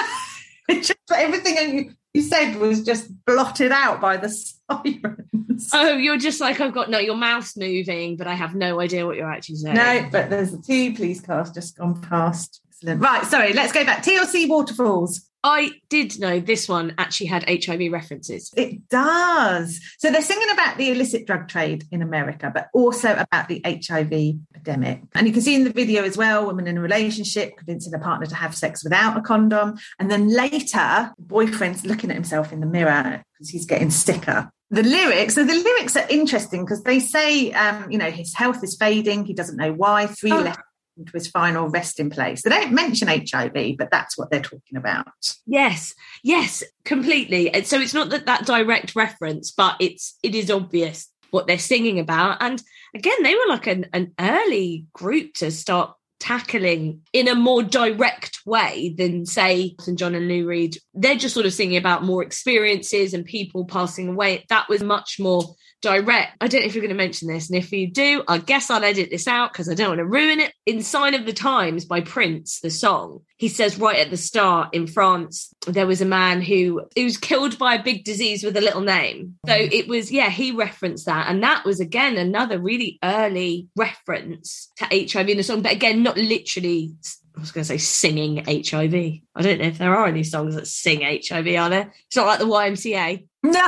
no! 0.70 0.76
Just 0.82 0.98
everything 1.14 1.96
you, 2.14 2.22
said 2.22 2.56
was 2.56 2.84
just 2.84 3.10
blotted 3.26 3.72
out 3.72 4.02
by 4.02 4.18
the 4.18 4.30
sirens. 4.70 5.70
Oh, 5.74 5.96
you're 5.98 6.18
just 6.18 6.42
like, 6.42 6.62
I've 6.62 6.74
got 6.74 6.90
no, 6.90 7.00
your 7.00 7.16
mouth's 7.16 7.58
moving, 7.58 8.18
but 8.18 8.28
I 8.28 8.34
have 8.34 8.56
no 8.56 8.80
idea 8.80 9.06
what 9.06 9.18
you're 9.18 9.32
actually 9.32 9.56
saying. 9.56 9.76
No, 9.76 10.08
but 10.12 10.30
there's 10.30 10.54
a 10.54 10.62
two 10.62 10.94
police 10.94 11.22
cars 11.22 11.52
just 11.52 11.78
gone 11.78 12.02
past. 12.02 12.62
Excellent. 12.82 13.02
Right, 13.02 13.26
sorry, 13.26 13.54
let's 13.54 13.74
go 13.74 13.84
back. 13.84 14.04
TLC 14.04 14.48
Waterfalls. 14.48 15.26
I 15.42 15.72
did 15.90 16.20
know 16.20 16.40
this 16.42 16.68
one 16.68 16.94
actually 16.98 17.28
had 17.28 17.46
HIV 17.48 17.92
references. 17.94 18.52
It 18.58 18.90
does. 18.90 19.80
So 19.98 20.12
they're 20.12 20.22
singing 20.22 20.50
about 20.52 20.78
the 20.78 20.92
illicit 20.92 21.26
drug 21.26 21.48
trade 21.48 21.86
in 21.92 22.02
America, 22.02 22.52
but 22.54 22.68
also 22.74 23.14
about 23.16 23.48
the 23.48 23.62
HIV 23.66 24.36
epidemic. 24.54 25.02
And 25.16 25.28
you 25.28 25.34
can 25.34 25.42
see 25.42 25.56
in 25.56 25.64
the 25.64 25.72
video 25.72 26.04
as 26.04 26.18
well, 26.18 26.46
women 26.46 26.68
in 26.68 26.78
a 26.78 26.82
relationship 26.82 27.56
convincing 27.58 27.94
a 27.94 28.00
partner 28.00 28.26
to 28.28 28.36
have 28.36 28.54
sex 28.56 28.84
without 28.84 29.18
a 29.18 29.22
condom. 29.22 29.78
And 29.98 30.12
then 30.12 30.28
later, 30.30 31.14
boyfriend's 31.18 31.86
looking 31.86 32.10
at 32.10 32.16
himself 32.16 32.52
in 32.52 32.60
the 32.60 32.66
mirror 32.68 33.24
because 33.34 33.50
he's 33.50 33.66
getting 33.66 33.92
sicker. 33.92 34.50
The 34.72 34.84
lyrics, 34.84 35.36
so 35.36 35.44
the 35.46 35.54
lyrics 35.54 35.96
are 35.96 36.06
interesting 36.10 36.64
because 36.66 36.84
they 36.84 37.00
say, 37.00 37.52
um, 37.54 37.90
you 37.90 37.98
know, 37.98 38.12
his 38.12 38.36
health 38.36 38.64
is 38.64 38.76
fading. 38.78 39.26
He 39.26 39.34
doesn't 39.34 39.56
know 39.58 39.72
why. 39.74 40.06
Three 40.08 40.32
Oh. 40.32 40.42
left 40.42 40.60
into 41.00 41.14
his 41.14 41.28
final 41.28 41.70
resting 41.70 42.10
place. 42.10 42.42
They 42.42 42.50
don't 42.50 42.74
mention 42.74 43.08
HIV, 43.08 43.78
but 43.78 43.90
that's 43.92 44.18
what 44.18 44.30
they're 44.30 44.42
talking 44.42 44.78
about. 44.78 45.08
Yes, 45.46 45.94
yes, 46.24 46.64
completely. 46.86 47.54
And 47.54 47.66
so 47.66 47.80
it's 47.80 47.94
not 47.94 48.10
that 48.10 48.26
that 48.26 48.46
direct 48.46 48.96
reference, 48.96 49.52
but 49.52 49.76
it's 49.80 50.18
it 50.24 50.36
is 50.36 50.52
obvious 50.52 51.10
what 51.32 51.48
they're 51.48 51.60
singing 51.60 52.00
about. 52.00 52.38
And 52.42 52.62
again, 52.96 53.24
they 53.24 53.36
were 53.36 53.48
like 53.48 53.68
an, 53.68 53.88
an 53.94 54.14
early 54.20 54.86
group 54.94 55.34
to 55.36 55.52
start 55.52 55.94
tackling 56.20 57.02
in 57.14 57.28
a 57.28 57.36
more 57.36 57.64
direct 57.64 58.40
way 58.46 58.94
than 58.98 59.26
say 59.26 59.76
St 59.80 59.98
John 59.98 60.16
and 60.16 60.28
Lou 60.28 60.48
Reed. 60.48 60.78
They're 60.94 61.16
just 61.16 61.34
sort 61.34 61.46
of 61.46 61.54
singing 61.54 61.78
about 61.78 62.04
more 62.04 62.22
experiences 62.22 63.14
and 63.14 63.24
people 63.24 63.66
passing 63.66 64.10
away. 64.10 64.46
That 64.50 64.68
was 64.68 64.84
much 64.84 65.18
more 65.20 65.56
direct. 65.82 66.38
I 66.42 66.48
don't 66.48 66.62
know 66.62 66.68
if 66.68 66.76
you're 66.76 66.82
going 66.82 66.90
to 66.90 66.96
mention 66.96 67.28
this, 67.28 67.50
and 67.50 67.58
if 67.58 67.72
you 67.72 67.90
do, 67.92 68.24
I 68.28 68.38
guess 68.38 68.70
I'll 68.70 68.84
edit 68.84 69.10
this 69.10 69.28
out 69.28 69.52
because 69.52 69.70
I 69.70 69.74
don't 69.74 69.90
want 69.90 70.00
to 70.00 70.06
ruin 70.06 70.40
it. 70.40 70.54
In 70.66 70.82
Sign 70.82 71.14
of 71.14 71.26
the 71.26 71.34
Times 71.34 71.86
by 71.86 72.02
Prince, 72.02 72.60
the 72.60 72.70
song, 72.70 73.22
he 73.38 73.48
says 73.48 73.80
right 73.80 74.00
at 74.00 74.10
the 74.10 74.18
start 74.18 74.74
in 74.74 74.86
France, 74.86 75.54
there 75.66 75.88
was 75.88 76.02
a 76.02 76.06
man 76.06 76.42
who, 76.42 76.82
who 76.96 77.04
was 77.06 77.18
killed 77.18 77.58
by 77.58 77.76
a 77.76 77.84
big 77.84 78.04
disease 78.04 78.44
with 78.44 78.58
a 78.58 78.62
little 78.62 78.82
name. 78.82 79.36
So 79.48 79.54
mm. 79.54 79.72
it 79.72 79.88
was, 79.88 80.12
yeah, 80.12 80.30
he 80.30 80.52
referenced 80.52 81.06
that. 81.06 81.30
And 81.30 81.42
that 81.44 81.64
was 81.64 81.80
again 81.80 82.18
another 82.18 82.60
really 82.60 83.00
early 83.02 83.70
reference 83.76 84.72
to 84.78 84.86
HIV 84.86 85.30
in 85.30 85.38
the 85.38 85.44
song, 85.44 85.62
but 85.62 85.72
again, 85.72 86.04
not 86.04 86.18
literally. 86.18 86.94
I 87.38 87.40
was 87.40 87.54
going 87.54 87.64
to 87.64 87.68
say 87.68 87.78
singing 87.78 88.44
HIV. 88.44 88.94
I 89.36 89.42
don't 89.42 89.60
know 89.60 89.68
if 89.68 89.78
there 89.78 89.96
are 89.96 90.08
any 90.08 90.24
songs 90.24 90.56
that 90.56 90.68
sing 90.68 91.02
HIV, 91.02 91.48
are 91.56 91.70
there? 91.70 91.94
It's 92.08 92.18
not 92.18 92.26
like 92.26 92.40
the 92.40 92.46
YMCA. 92.46 93.29
No. 93.44 93.66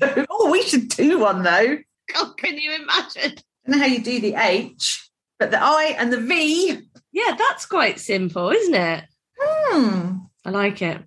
oh, 0.30 0.50
we 0.50 0.62
should 0.62 0.88
do 0.88 1.20
one 1.20 1.42
though. 1.42 1.78
God, 2.12 2.36
can 2.36 2.58
you 2.58 2.74
imagine? 2.74 3.38
I 3.66 3.70
know 3.70 3.78
how 3.78 3.86
you 3.86 4.02
do 4.02 4.20
the 4.20 4.34
H, 4.34 5.10
but 5.38 5.50
the 5.50 5.58
I 5.60 5.96
and 5.98 6.12
the 6.12 6.20
V. 6.20 6.78
Yeah, 7.12 7.36
that's 7.36 7.66
quite 7.66 7.98
simple, 7.98 8.50
isn't 8.50 8.74
it? 8.74 9.04
Hmm. 9.38 10.18
I 10.44 10.50
like 10.50 10.82
it. 10.82 11.02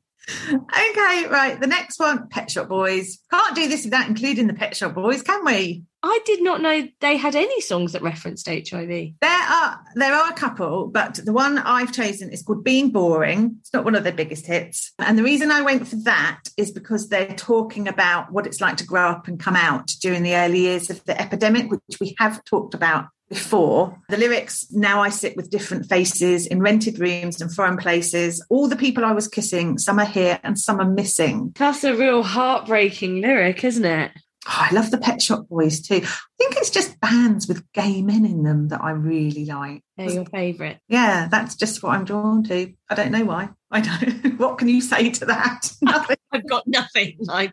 Okay, 0.49 1.27
right. 1.27 1.57
The 1.59 1.67
next 1.67 1.99
one, 1.99 2.27
Pet 2.29 2.51
Shop 2.51 2.67
Boys. 2.67 3.19
Can't 3.31 3.55
do 3.55 3.67
this 3.67 3.85
without 3.85 4.07
including 4.07 4.47
the 4.47 4.53
Pet 4.53 4.75
Shop 4.75 4.93
Boys, 4.93 5.21
can 5.21 5.45
we? 5.45 5.83
I 6.01 6.19
did 6.25 6.41
not 6.41 6.61
know 6.61 6.87
they 7.01 7.17
had 7.17 7.35
any 7.35 7.59
songs 7.59 7.91
that 7.91 8.01
referenced 8.01 8.47
HIV. 8.47 8.87
There 9.21 9.29
are 9.29 9.81
there 9.95 10.13
are 10.13 10.29
a 10.29 10.33
couple, 10.33 10.87
but 10.87 11.15
the 11.15 11.33
one 11.33 11.57
I've 11.57 11.91
chosen 11.91 12.31
is 12.31 12.41
called 12.41 12.63
Being 12.63 12.91
Boring. 12.91 13.57
It's 13.59 13.73
not 13.73 13.83
one 13.83 13.95
of 13.95 14.03
their 14.05 14.13
biggest 14.13 14.45
hits. 14.45 14.93
And 14.97 15.17
the 15.17 15.23
reason 15.23 15.51
I 15.51 15.61
went 15.61 15.87
for 15.87 15.97
that 15.97 16.41
is 16.55 16.71
because 16.71 17.09
they're 17.09 17.35
talking 17.35 17.87
about 17.89 18.31
what 18.31 18.47
it's 18.47 18.61
like 18.61 18.77
to 18.77 18.85
grow 18.85 19.09
up 19.09 19.27
and 19.27 19.39
come 19.39 19.57
out 19.57 19.87
during 20.01 20.23
the 20.23 20.35
early 20.35 20.59
years 20.59 20.89
of 20.89 21.03
the 21.03 21.19
epidemic, 21.19 21.69
which 21.69 21.99
we 21.99 22.15
have 22.17 22.43
talked 22.45 22.73
about 22.73 23.07
before. 23.29 23.97
The 24.09 24.17
lyrics, 24.17 24.67
now 24.71 25.01
I 25.01 25.09
sit 25.09 25.35
with 25.37 25.49
different 25.49 25.87
faces 25.87 26.47
in 26.47 26.61
rented 26.61 26.99
rooms 26.99 27.39
and 27.41 27.53
foreign 27.53 27.77
places. 27.77 28.45
All 28.49 28.67
the 28.67 28.75
people 28.75 29.05
I 29.05 29.11
was 29.11 29.27
kissing, 29.27 29.77
some 29.77 29.99
are 29.99 30.05
here 30.05 30.39
and 30.43 30.59
some 30.59 30.79
are 30.79 30.89
missing. 30.89 31.53
That's 31.55 31.83
a 31.83 31.95
real 31.95 32.23
heartbreaking 32.23 33.21
lyric, 33.21 33.63
isn't 33.63 33.85
it? 33.85 34.11
Oh, 34.47 34.67
I 34.71 34.73
love 34.73 34.89
the 34.89 34.97
Pet 34.97 35.21
Shop 35.21 35.47
Boys 35.49 35.81
too. 35.81 35.97
I 35.97 36.17
think 36.37 36.55
it's 36.55 36.69
just 36.69 36.99
bands 37.01 37.47
with 37.47 37.71
gay 37.73 38.01
men 38.01 38.25
in 38.25 38.43
them 38.43 38.69
that 38.69 38.81
I 38.81 38.91
really 38.91 39.45
like. 39.45 39.83
They're 39.97 40.09
your 40.09 40.25
favourite. 40.25 40.79
Yeah, 40.87 41.27
that's 41.29 41.55
just 41.55 41.83
what 41.83 41.91
I'm 41.91 42.05
drawn 42.05 42.43
to. 42.45 42.73
I 42.89 42.95
don't 42.95 43.11
know 43.11 43.25
why. 43.25 43.49
I 43.69 43.81
don't. 43.81 44.39
what 44.39 44.57
can 44.57 44.69
you 44.69 44.81
say 44.81 45.09
to 45.11 45.25
that? 45.25 45.71
Nothing. 45.81 46.17
I've 46.31 46.47
got 46.47 46.67
nothing. 46.67 47.17
Like, 47.19 47.51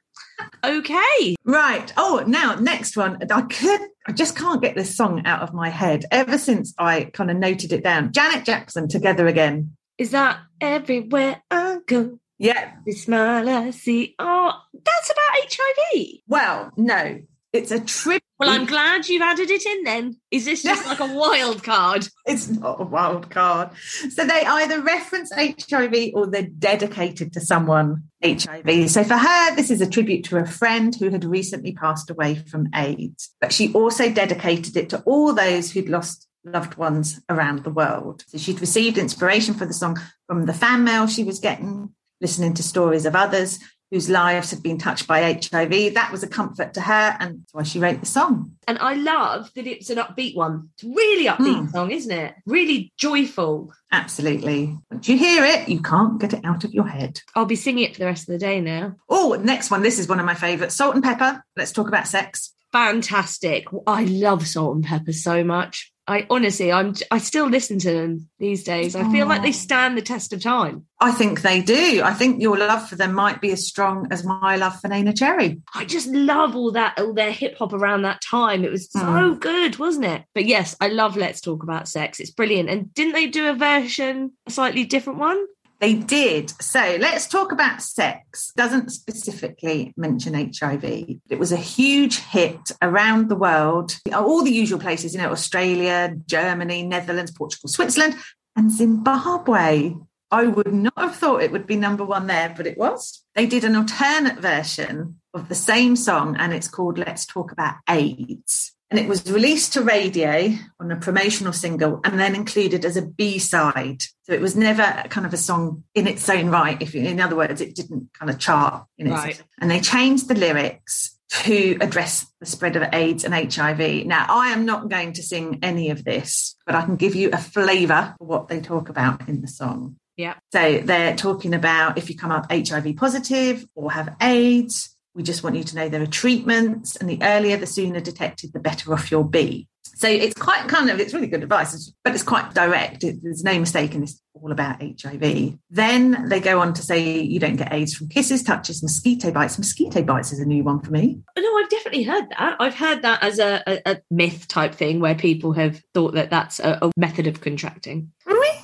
okay. 0.62 1.34
Right. 1.44 1.92
Oh, 1.96 2.24
now 2.26 2.54
next 2.54 2.96
one. 2.96 3.18
I 3.30 3.42
could. 3.42 3.80
I 4.08 4.12
just 4.12 4.36
can't 4.36 4.62
get 4.62 4.76
this 4.76 4.96
song 4.96 5.22
out 5.26 5.42
of 5.42 5.52
my 5.52 5.68
head. 5.68 6.04
Ever 6.10 6.38
since 6.38 6.72
I 6.78 7.04
kind 7.12 7.30
of 7.30 7.36
noted 7.36 7.72
it 7.72 7.82
down. 7.82 8.12
Janet 8.12 8.44
Jackson, 8.44 8.88
"Together 8.88 9.26
Again." 9.26 9.76
Is 9.98 10.10
that 10.12 10.38
everywhere 10.60 11.42
I 11.50 11.78
go? 11.86 12.18
Yeah. 12.38 12.72
The 12.84 12.92
smile 12.92 13.48
I 13.48 13.70
see. 13.70 14.14
Oh, 14.18 14.52
that's 14.72 15.10
about 15.10 15.50
HIV. 15.50 16.20
Well, 16.28 16.72
no, 16.76 17.20
it's 17.52 17.70
a 17.70 17.80
tribute 17.80 18.22
Well, 18.38 18.50
I'm 18.50 18.66
glad 18.66 19.08
you've 19.08 19.22
added 19.22 19.50
it 19.50 19.64
in 19.64 19.84
then. 19.84 20.16
Is 20.30 20.44
this 20.44 20.62
just 20.62 20.86
like 20.86 21.00
a 21.00 21.12
wild 21.12 21.62
card? 21.62 22.06
It's 22.26 22.48
not 22.48 22.80
a 22.80 22.84
wild 22.84 23.30
card. 23.30 23.70
So 24.10 24.26
they 24.26 24.44
either 24.44 24.82
reference 24.82 25.32
HIV 25.34 26.10
or 26.14 26.26
they're 26.26 26.42
dedicated 26.42 27.32
to 27.32 27.40
someone 27.40 28.04
HIV. 28.22 28.90
So 28.90 29.04
for 29.04 29.16
her, 29.16 29.56
this 29.56 29.70
is 29.70 29.80
a 29.80 29.88
tribute 29.88 30.24
to 30.24 30.36
a 30.36 30.46
friend 30.46 30.94
who 30.94 31.10
had 31.10 31.24
recently 31.24 31.72
passed 31.72 32.10
away 32.10 32.34
from 32.34 32.68
AIDS. 32.74 33.34
But 33.40 33.52
she 33.52 33.72
also 33.72 34.10
dedicated 34.10 34.76
it 34.76 34.90
to 34.90 35.02
all 35.02 35.32
those 35.32 35.72
who'd 35.72 35.88
lost 35.88 36.28
loved 36.44 36.76
ones 36.76 37.20
around 37.28 37.64
the 37.64 37.70
world. 37.70 38.22
So 38.28 38.38
she'd 38.38 38.60
received 38.60 38.98
inspiration 38.98 39.54
for 39.54 39.66
the 39.66 39.72
song 39.72 39.98
from 40.26 40.46
the 40.46 40.54
fan 40.54 40.84
mail 40.84 41.06
she 41.06 41.24
was 41.24 41.40
getting, 41.40 41.94
listening 42.20 42.54
to 42.54 42.62
stories 42.62 43.06
of 43.06 43.16
others 43.16 43.58
whose 43.90 44.08
lives 44.10 44.50
had 44.50 44.62
been 44.62 44.78
touched 44.78 45.06
by 45.06 45.20
HIV. 45.22 45.94
That 45.94 46.10
was 46.10 46.22
a 46.22 46.28
comfort 46.28 46.74
to 46.74 46.80
her, 46.80 47.16
and 47.20 47.40
that's 47.40 47.54
why 47.54 47.62
she 47.62 47.78
wrote 47.78 48.00
the 48.00 48.06
song. 48.06 48.52
And 48.66 48.78
I 48.78 48.94
love 48.94 49.50
that 49.54 49.66
it's 49.66 49.90
an 49.90 49.98
upbeat 49.98 50.34
one. 50.34 50.70
It's 50.74 50.82
a 50.84 50.88
really 50.88 51.26
upbeat 51.26 51.68
Mm. 51.68 51.70
song, 51.72 51.90
isn't 51.92 52.10
it? 52.10 52.34
Really 52.46 52.92
joyful. 52.98 53.72
Absolutely. 53.92 54.76
Once 54.90 55.08
you 55.08 55.16
hear 55.16 55.44
it, 55.44 55.68
you 55.68 55.80
can't 55.80 56.18
get 56.20 56.32
it 56.32 56.44
out 56.44 56.64
of 56.64 56.74
your 56.74 56.88
head. 56.88 57.20
I'll 57.34 57.44
be 57.46 57.54
singing 57.56 57.84
it 57.84 57.92
for 57.94 58.00
the 58.00 58.06
rest 58.06 58.28
of 58.28 58.32
the 58.32 58.38
day 58.38 58.60
now. 58.60 58.96
Oh, 59.08 59.38
next 59.40 59.70
one. 59.70 59.82
This 59.82 59.98
is 59.98 60.08
one 60.08 60.18
of 60.18 60.26
my 60.26 60.34
favourites. 60.34 60.74
Salt-N-Pepa. 60.74 61.42
Let's 61.56 61.72
talk 61.72 61.86
about 61.88 62.08
sex. 62.08 62.52
Fantastic. 62.72 63.66
I 63.86 64.04
love 64.04 64.46
Salt-N-Pepa 64.46 65.14
so 65.14 65.44
much. 65.44 65.92
I 66.08 66.26
honestly, 66.30 66.70
I'm 66.70 66.94
I 67.10 67.18
still 67.18 67.46
listen 67.48 67.78
to 67.80 67.92
them 67.92 68.28
these 68.38 68.62
days. 68.62 68.94
I 68.94 69.10
feel 69.10 69.26
like 69.26 69.42
they 69.42 69.52
stand 69.52 69.98
the 69.98 70.02
test 70.02 70.32
of 70.32 70.40
time. 70.40 70.86
I 71.00 71.10
think 71.10 71.42
they 71.42 71.60
do. 71.60 72.00
I 72.04 72.12
think 72.14 72.40
your 72.40 72.56
love 72.56 72.88
for 72.88 72.94
them 72.96 73.12
might 73.12 73.40
be 73.40 73.50
as 73.50 73.66
strong 73.66 74.06
as 74.10 74.24
my 74.24 74.56
love 74.56 74.80
for 74.80 74.88
Neneh 74.88 75.18
Cherry. 75.18 75.60
I 75.74 75.84
just 75.84 76.06
love 76.08 76.54
all 76.54 76.70
that, 76.72 76.98
all 76.98 77.12
their 77.12 77.32
hip 77.32 77.58
hop 77.58 77.72
around 77.72 78.02
that 78.02 78.22
time. 78.22 78.64
It 78.64 78.70
was 78.70 78.90
so 78.90 79.00
Mm. 79.00 79.40
good, 79.40 79.78
wasn't 79.78 80.06
it? 80.06 80.22
But 80.34 80.46
yes, 80.46 80.76
I 80.80 80.88
love 80.88 81.16
Let's 81.16 81.40
Talk 81.40 81.62
About 81.62 81.88
Sex. 81.88 82.20
It's 82.20 82.30
brilliant. 82.30 82.70
And 82.70 82.94
didn't 82.94 83.12
they 83.14 83.26
do 83.26 83.48
a 83.48 83.54
version, 83.54 84.32
a 84.46 84.50
slightly 84.50 84.84
different 84.84 85.18
one? 85.18 85.44
They 85.78 85.94
did. 85.94 86.50
So 86.62 86.96
let's 86.98 87.26
talk 87.26 87.52
about 87.52 87.82
sex. 87.82 88.52
Doesn't 88.56 88.90
specifically 88.90 89.92
mention 89.96 90.34
HIV. 90.34 90.84
It 90.84 91.38
was 91.38 91.52
a 91.52 91.56
huge 91.56 92.18
hit 92.18 92.72
around 92.80 93.28
the 93.28 93.36
world, 93.36 93.98
all 94.12 94.42
the 94.42 94.52
usual 94.52 94.78
places, 94.78 95.14
you 95.14 95.20
know, 95.20 95.30
Australia, 95.30 96.16
Germany, 96.26 96.82
Netherlands, 96.82 97.30
Portugal, 97.30 97.68
Switzerland, 97.68 98.16
and 98.56 98.72
Zimbabwe. 98.72 99.94
I 100.30 100.46
would 100.46 100.72
not 100.72 100.98
have 100.98 101.14
thought 101.14 101.42
it 101.42 101.52
would 101.52 101.66
be 101.66 101.76
number 101.76 102.04
one 102.04 102.26
there, 102.26 102.52
but 102.56 102.66
it 102.66 102.78
was. 102.78 103.22
They 103.34 103.46
did 103.46 103.62
an 103.62 103.76
alternate 103.76 104.38
version 104.38 105.20
of 105.34 105.48
the 105.48 105.54
same 105.54 105.94
song, 105.94 106.36
and 106.36 106.52
it's 106.52 106.68
called 106.68 106.98
Let's 106.98 107.26
Talk 107.26 107.52
About 107.52 107.76
AIDS. 107.88 108.72
And 108.90 109.00
it 109.00 109.08
was 109.08 109.30
released 109.30 109.72
to 109.72 109.82
radio 109.82 110.54
on 110.78 110.92
a 110.92 110.96
promotional 110.96 111.52
single 111.52 112.00
and 112.04 112.20
then 112.20 112.36
included 112.36 112.84
as 112.84 112.96
a 112.96 113.02
B 113.02 113.38
side. 113.38 114.02
So 114.22 114.32
it 114.32 114.40
was 114.40 114.54
never 114.54 115.04
kind 115.08 115.26
of 115.26 115.34
a 115.34 115.36
song 115.36 115.82
in 115.94 116.06
its 116.06 116.28
own 116.28 116.50
right. 116.50 116.80
If 116.80 116.94
you, 116.94 117.02
in 117.02 117.20
other 117.20 117.34
words, 117.34 117.60
it 117.60 117.74
didn't 117.74 118.10
kind 118.16 118.30
of 118.30 118.38
chart 118.38 118.86
in 118.96 119.08
its 119.08 119.16
Right. 119.16 119.42
And 119.60 119.70
they 119.70 119.80
changed 119.80 120.28
the 120.28 120.34
lyrics 120.34 121.16
to 121.28 121.76
address 121.80 122.26
the 122.40 122.46
spread 122.46 122.76
of 122.76 122.84
AIDS 122.92 123.24
and 123.24 123.34
HIV. 123.34 124.06
Now, 124.06 124.26
I 124.28 124.48
am 124.48 124.64
not 124.64 124.88
going 124.88 125.14
to 125.14 125.22
sing 125.22 125.58
any 125.62 125.90
of 125.90 126.04
this, 126.04 126.54
but 126.64 126.74
I 126.74 126.82
can 126.84 126.96
give 126.96 127.14
you 127.14 127.30
a 127.32 127.38
flavour 127.38 128.14
of 128.20 128.26
what 128.26 128.48
they 128.48 128.60
talk 128.60 128.88
about 128.88 129.28
in 129.28 129.40
the 129.40 129.48
song. 129.48 129.96
Yeah. 130.16 130.34
So 130.52 130.78
they're 130.78 131.16
talking 131.16 131.54
about 131.54 131.98
if 131.98 132.08
you 132.08 132.16
come 132.16 132.30
up 132.30 132.50
HIV 132.50 132.96
positive 132.96 133.66
or 133.74 133.92
have 133.92 134.16
AIDS, 134.20 134.95
we 135.16 135.22
just 135.22 135.42
want 135.42 135.56
you 135.56 135.64
to 135.64 135.76
know 135.76 135.88
there 135.88 136.02
are 136.02 136.06
treatments, 136.06 136.94
and 136.96 137.08
the 137.08 137.18
earlier, 137.22 137.56
the 137.56 137.66
sooner 137.66 138.00
detected, 138.00 138.52
the 138.52 138.60
better 138.60 138.92
off 138.92 139.10
you'll 139.10 139.24
be. 139.24 139.66
So 139.94 140.08
it's 140.08 140.34
quite 140.34 140.68
kind 140.68 140.90
of, 140.90 141.00
it's 141.00 141.14
really 141.14 141.26
good 141.26 141.42
advice, 141.42 141.90
but 142.04 142.12
it's 142.12 142.22
quite 142.22 142.52
direct. 142.52 143.02
It, 143.02 143.22
there's 143.22 143.42
no 143.42 143.58
mistake 143.58 143.94
in 143.94 144.02
this, 144.02 144.20
all 144.34 144.52
about 144.52 144.82
HIV. 144.82 145.54
Then 145.70 146.28
they 146.28 146.38
go 146.38 146.60
on 146.60 146.74
to 146.74 146.82
say 146.82 147.20
you 147.20 147.40
don't 147.40 147.56
get 147.56 147.72
AIDS 147.72 147.94
from 147.94 148.08
kisses, 148.08 148.42
touches, 148.42 148.82
mosquito 148.82 149.30
bites. 149.30 149.56
Mosquito 149.56 150.02
bites 150.02 150.32
is 150.32 150.38
a 150.38 150.44
new 150.44 150.62
one 150.62 150.80
for 150.82 150.90
me. 150.90 151.22
Oh, 151.34 151.40
No, 151.40 151.56
I've 151.56 151.70
definitely 151.70 152.02
heard 152.02 152.28
that. 152.28 152.56
I've 152.60 152.74
heard 152.74 153.00
that 153.02 153.22
as 153.22 153.38
a, 153.38 153.62
a, 153.66 153.92
a 153.92 154.00
myth 154.10 154.46
type 154.48 154.74
thing 154.74 155.00
where 155.00 155.14
people 155.14 155.54
have 155.54 155.82
thought 155.94 156.12
that 156.12 156.28
that's 156.28 156.60
a, 156.60 156.78
a 156.82 156.90
method 156.98 157.26
of 157.26 157.40
contracting. 157.40 158.12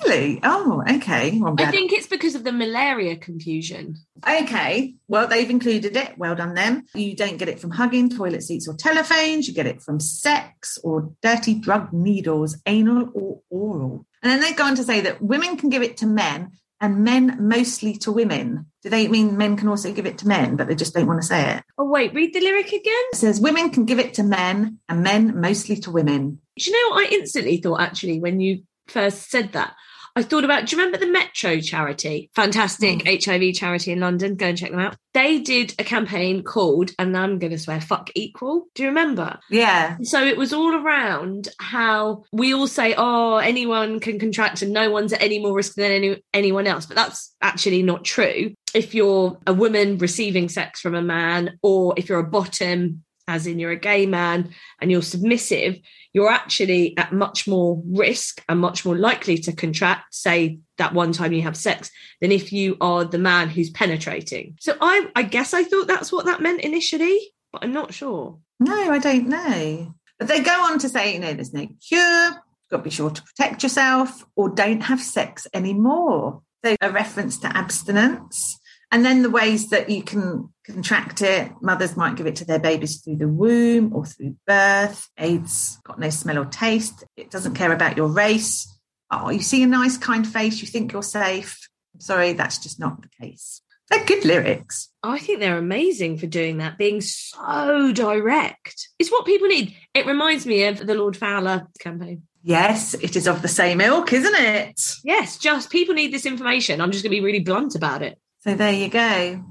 Really? 0.04 0.40
Oh, 0.42 0.82
okay. 0.96 1.38
Well, 1.38 1.54
I 1.58 1.70
think 1.70 1.92
it's 1.92 2.06
because 2.06 2.34
of 2.34 2.44
the 2.44 2.52
malaria 2.52 3.16
confusion. 3.16 3.96
Okay, 4.28 4.94
well, 5.08 5.26
they've 5.26 5.48
included 5.48 5.96
it. 5.96 6.16
Well 6.18 6.34
done, 6.34 6.54
them. 6.54 6.84
You 6.94 7.16
don't 7.16 7.38
get 7.38 7.48
it 7.48 7.60
from 7.60 7.70
hugging, 7.70 8.10
toilet 8.10 8.42
seats, 8.42 8.68
or 8.68 8.74
telephones. 8.74 9.48
You 9.48 9.54
get 9.54 9.66
it 9.66 9.82
from 9.82 10.00
sex 10.00 10.78
or 10.84 11.12
dirty 11.22 11.54
drug 11.54 11.92
needles, 11.92 12.58
anal 12.66 13.10
or 13.14 13.40
oral. 13.50 14.06
And 14.22 14.30
then 14.30 14.40
they 14.40 14.52
go 14.52 14.64
on 14.64 14.76
to 14.76 14.84
say 14.84 15.00
that 15.00 15.22
women 15.22 15.56
can 15.56 15.70
give 15.70 15.82
it 15.82 15.96
to 15.98 16.06
men 16.06 16.52
and 16.80 17.04
men 17.04 17.36
mostly 17.40 17.94
to 17.98 18.12
women. 18.12 18.66
Do 18.82 18.90
they 18.90 19.06
mean 19.06 19.36
men 19.36 19.56
can 19.56 19.68
also 19.68 19.92
give 19.92 20.06
it 20.06 20.18
to 20.18 20.28
men, 20.28 20.56
but 20.56 20.66
they 20.66 20.74
just 20.74 20.94
don't 20.94 21.06
want 21.06 21.22
to 21.22 21.26
say 21.26 21.56
it? 21.56 21.62
Oh, 21.78 21.88
wait, 21.88 22.12
read 22.12 22.34
the 22.34 22.40
lyric 22.40 22.68
again. 22.68 23.04
It 23.12 23.16
says 23.16 23.40
women 23.40 23.70
can 23.70 23.84
give 23.84 24.00
it 24.00 24.14
to 24.14 24.24
men 24.24 24.78
and 24.88 25.02
men 25.02 25.40
mostly 25.40 25.76
to 25.76 25.92
women. 25.92 26.40
Do 26.58 26.70
you 26.70 26.72
know 26.72 26.96
what 26.96 27.06
I 27.06 27.14
instantly 27.14 27.58
thought 27.58 27.80
actually 27.80 28.20
when 28.20 28.40
you 28.40 28.64
first 28.86 29.30
said 29.30 29.52
that? 29.52 29.74
I 30.14 30.22
thought 30.22 30.44
about, 30.44 30.66
do 30.66 30.76
you 30.76 30.82
remember 30.82 31.04
the 31.04 31.10
Metro 31.10 31.58
charity? 31.60 32.30
Fantastic 32.34 32.98
mm. 32.98 33.24
HIV 33.24 33.54
charity 33.54 33.92
in 33.92 34.00
London. 34.00 34.34
Go 34.34 34.48
and 34.48 34.58
check 34.58 34.70
them 34.70 34.80
out. 34.80 34.96
They 35.14 35.38
did 35.38 35.74
a 35.78 35.84
campaign 35.84 36.42
called, 36.42 36.90
and 36.98 37.16
I'm 37.16 37.38
going 37.38 37.52
to 37.52 37.58
swear, 37.58 37.80
fuck 37.80 38.10
equal. 38.14 38.66
Do 38.74 38.82
you 38.82 38.90
remember? 38.90 39.38
Yeah. 39.48 39.96
So 40.02 40.22
it 40.22 40.36
was 40.36 40.52
all 40.52 40.74
around 40.74 41.48
how 41.58 42.24
we 42.30 42.52
all 42.52 42.66
say, 42.66 42.94
oh, 42.96 43.36
anyone 43.36 44.00
can 44.00 44.18
contract 44.18 44.60
and 44.60 44.72
no 44.72 44.90
one's 44.90 45.14
at 45.14 45.22
any 45.22 45.38
more 45.38 45.54
risk 45.54 45.76
than 45.76 45.90
any, 45.90 46.22
anyone 46.34 46.66
else. 46.66 46.84
But 46.84 46.96
that's 46.96 47.34
actually 47.40 47.82
not 47.82 48.04
true. 48.04 48.52
If 48.74 48.94
you're 48.94 49.38
a 49.46 49.54
woman 49.54 49.96
receiving 49.96 50.50
sex 50.50 50.80
from 50.80 50.94
a 50.94 51.02
man, 51.02 51.58
or 51.62 51.94
if 51.96 52.10
you're 52.10 52.20
a 52.20 52.30
bottom, 52.30 53.02
as 53.28 53.46
in 53.46 53.58
you're 53.58 53.70
a 53.70 53.76
gay 53.76 54.06
man 54.06 54.50
and 54.80 54.90
you're 54.90 55.02
submissive, 55.02 55.78
you're 56.12 56.30
actually 56.30 56.96
at 56.98 57.12
much 57.12 57.46
more 57.46 57.82
risk 57.86 58.42
and 58.48 58.60
much 58.60 58.84
more 58.84 58.96
likely 58.96 59.38
to 59.38 59.52
contract, 59.52 60.14
say, 60.14 60.58
that 60.78 60.94
one 60.94 61.12
time 61.12 61.32
you 61.32 61.42
have 61.42 61.56
sex, 61.56 61.90
than 62.20 62.32
if 62.32 62.52
you 62.52 62.76
are 62.80 63.04
the 63.04 63.18
man 63.18 63.48
who's 63.48 63.70
penetrating. 63.70 64.56
So 64.60 64.76
I, 64.80 65.08
I 65.14 65.22
guess 65.22 65.54
I 65.54 65.64
thought 65.64 65.86
that's 65.86 66.12
what 66.12 66.26
that 66.26 66.40
meant 66.40 66.60
initially, 66.62 67.18
but 67.52 67.64
I'm 67.64 67.72
not 67.72 67.94
sure. 67.94 68.38
No, 68.60 68.90
I 68.90 68.98
don't 68.98 69.28
know. 69.28 69.94
But 70.18 70.28
they 70.28 70.40
go 70.40 70.64
on 70.64 70.78
to 70.80 70.88
say, 70.88 71.14
you 71.14 71.20
know, 71.20 71.32
there's 71.32 71.54
no 71.54 71.66
cure, 71.88 72.26
you've 72.26 72.70
got 72.70 72.78
to 72.78 72.82
be 72.82 72.90
sure 72.90 73.10
to 73.10 73.22
protect 73.22 73.62
yourself, 73.62 74.24
or 74.36 74.48
don't 74.50 74.82
have 74.82 75.00
sex 75.00 75.46
anymore. 75.54 76.42
So 76.64 76.76
a 76.80 76.92
reference 76.92 77.38
to 77.38 77.56
abstinence. 77.56 78.60
And 78.92 79.06
then 79.06 79.22
the 79.22 79.30
ways 79.30 79.70
that 79.70 79.88
you 79.88 80.02
can 80.02 80.52
contract 80.66 81.22
it, 81.22 81.50
mothers 81.62 81.96
might 81.96 82.14
give 82.14 82.26
it 82.26 82.36
to 82.36 82.44
their 82.44 82.58
babies 82.58 83.00
through 83.00 83.16
the 83.16 83.26
womb 83.26 83.94
or 83.94 84.04
through 84.04 84.36
birth. 84.46 85.08
AIDS 85.18 85.78
got 85.82 85.98
no 85.98 86.10
smell 86.10 86.38
or 86.38 86.44
taste. 86.44 87.02
It 87.16 87.30
doesn't 87.30 87.54
care 87.54 87.72
about 87.72 87.96
your 87.96 88.08
race. 88.08 88.68
Oh, 89.10 89.30
you 89.30 89.40
see 89.40 89.62
a 89.62 89.66
nice, 89.66 89.96
kind 89.96 90.26
face, 90.26 90.60
you 90.60 90.68
think 90.68 90.92
you're 90.92 91.02
safe. 91.02 91.68
Sorry, 91.98 92.34
that's 92.34 92.58
just 92.58 92.78
not 92.78 93.00
the 93.00 93.08
case. 93.20 93.62
They're 93.88 94.04
good 94.04 94.24
lyrics. 94.24 94.90
I 95.02 95.18
think 95.18 95.40
they're 95.40 95.58
amazing 95.58 96.18
for 96.18 96.26
doing 96.26 96.58
that, 96.58 96.78
being 96.78 97.00
so 97.00 97.92
direct. 97.92 98.88
It's 98.98 99.10
what 99.10 99.26
people 99.26 99.48
need. 99.48 99.74
It 99.94 100.06
reminds 100.06 100.46
me 100.46 100.64
of 100.64 100.86
the 100.86 100.94
Lord 100.94 101.16
Fowler 101.16 101.66
campaign. 101.78 102.22
Yes, 102.42 102.94
it 102.94 103.16
is 103.16 103.28
of 103.28 103.42
the 103.42 103.48
same 103.48 103.80
ilk, 103.80 104.12
isn't 104.12 104.34
it? 104.34 104.80
Yes, 105.04 105.38
just 105.38 105.70
people 105.70 105.94
need 105.94 106.12
this 106.12 106.26
information. 106.26 106.80
I'm 106.80 106.90
just 106.90 107.04
going 107.04 107.10
to 107.10 107.20
be 107.20 107.24
really 107.24 107.40
blunt 107.40 107.74
about 107.74 108.02
it. 108.02 108.18
So 108.42 108.54
there 108.54 108.72
you 108.72 108.88
go. 108.88 108.98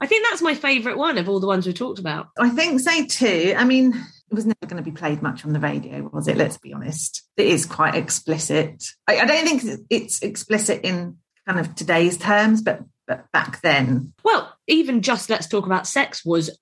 I 0.02 0.08
think 0.08 0.26
that's 0.30 0.42
my 0.42 0.54
favourite 0.54 0.98
one 0.98 1.18
of 1.18 1.30
all 1.30 1.40
the 1.40 1.48
ones 1.48 1.66
we've 1.66 1.76
talked 1.76 2.00
about. 2.00 2.28
I 2.38 2.50
think 2.50 2.82
so 2.82 3.06
too. 3.06 3.56
I 3.58 3.64
mean, 3.64 3.94
it 3.94 4.34
was 4.34 4.46
never 4.46 4.66
going 4.68 4.84
to 4.84 4.90
be 4.90 4.96
played 4.96 5.22
much 5.22 5.46
on 5.46 5.54
the 5.54 5.62
radio, 5.62 6.10
was 6.12 6.28
it? 6.28 6.36
Let's 6.36 6.58
be 6.58 6.74
honest. 6.74 7.24
It 7.38 7.48
is 7.48 7.66
quite 7.66 7.96
explicit. 7.96 8.84
I, 9.08 9.20
I 9.20 9.26
don't 9.26 9.46
think 9.46 9.86
it's 9.90 10.22
explicit 10.22 10.82
in 10.84 11.18
kind 11.48 11.60
of 11.60 11.74
today's 11.76 12.18
terms, 12.18 12.62
but 12.62 12.82
but 13.08 13.32
back 13.34 13.62
then, 13.62 14.14
Well, 14.24 14.54
even 14.68 15.02
just 15.02 15.30
let's 15.30 15.48
talk 15.48 15.66
about 15.66 15.88
sex 15.88 16.24
was, 16.24 16.58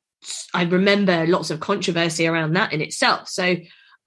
I 0.53 0.63
remember 0.63 1.27
lots 1.27 1.51
of 1.51 1.59
controversy 1.59 2.27
around 2.27 2.53
that 2.53 2.73
in 2.73 2.81
itself. 2.81 3.27
So 3.27 3.57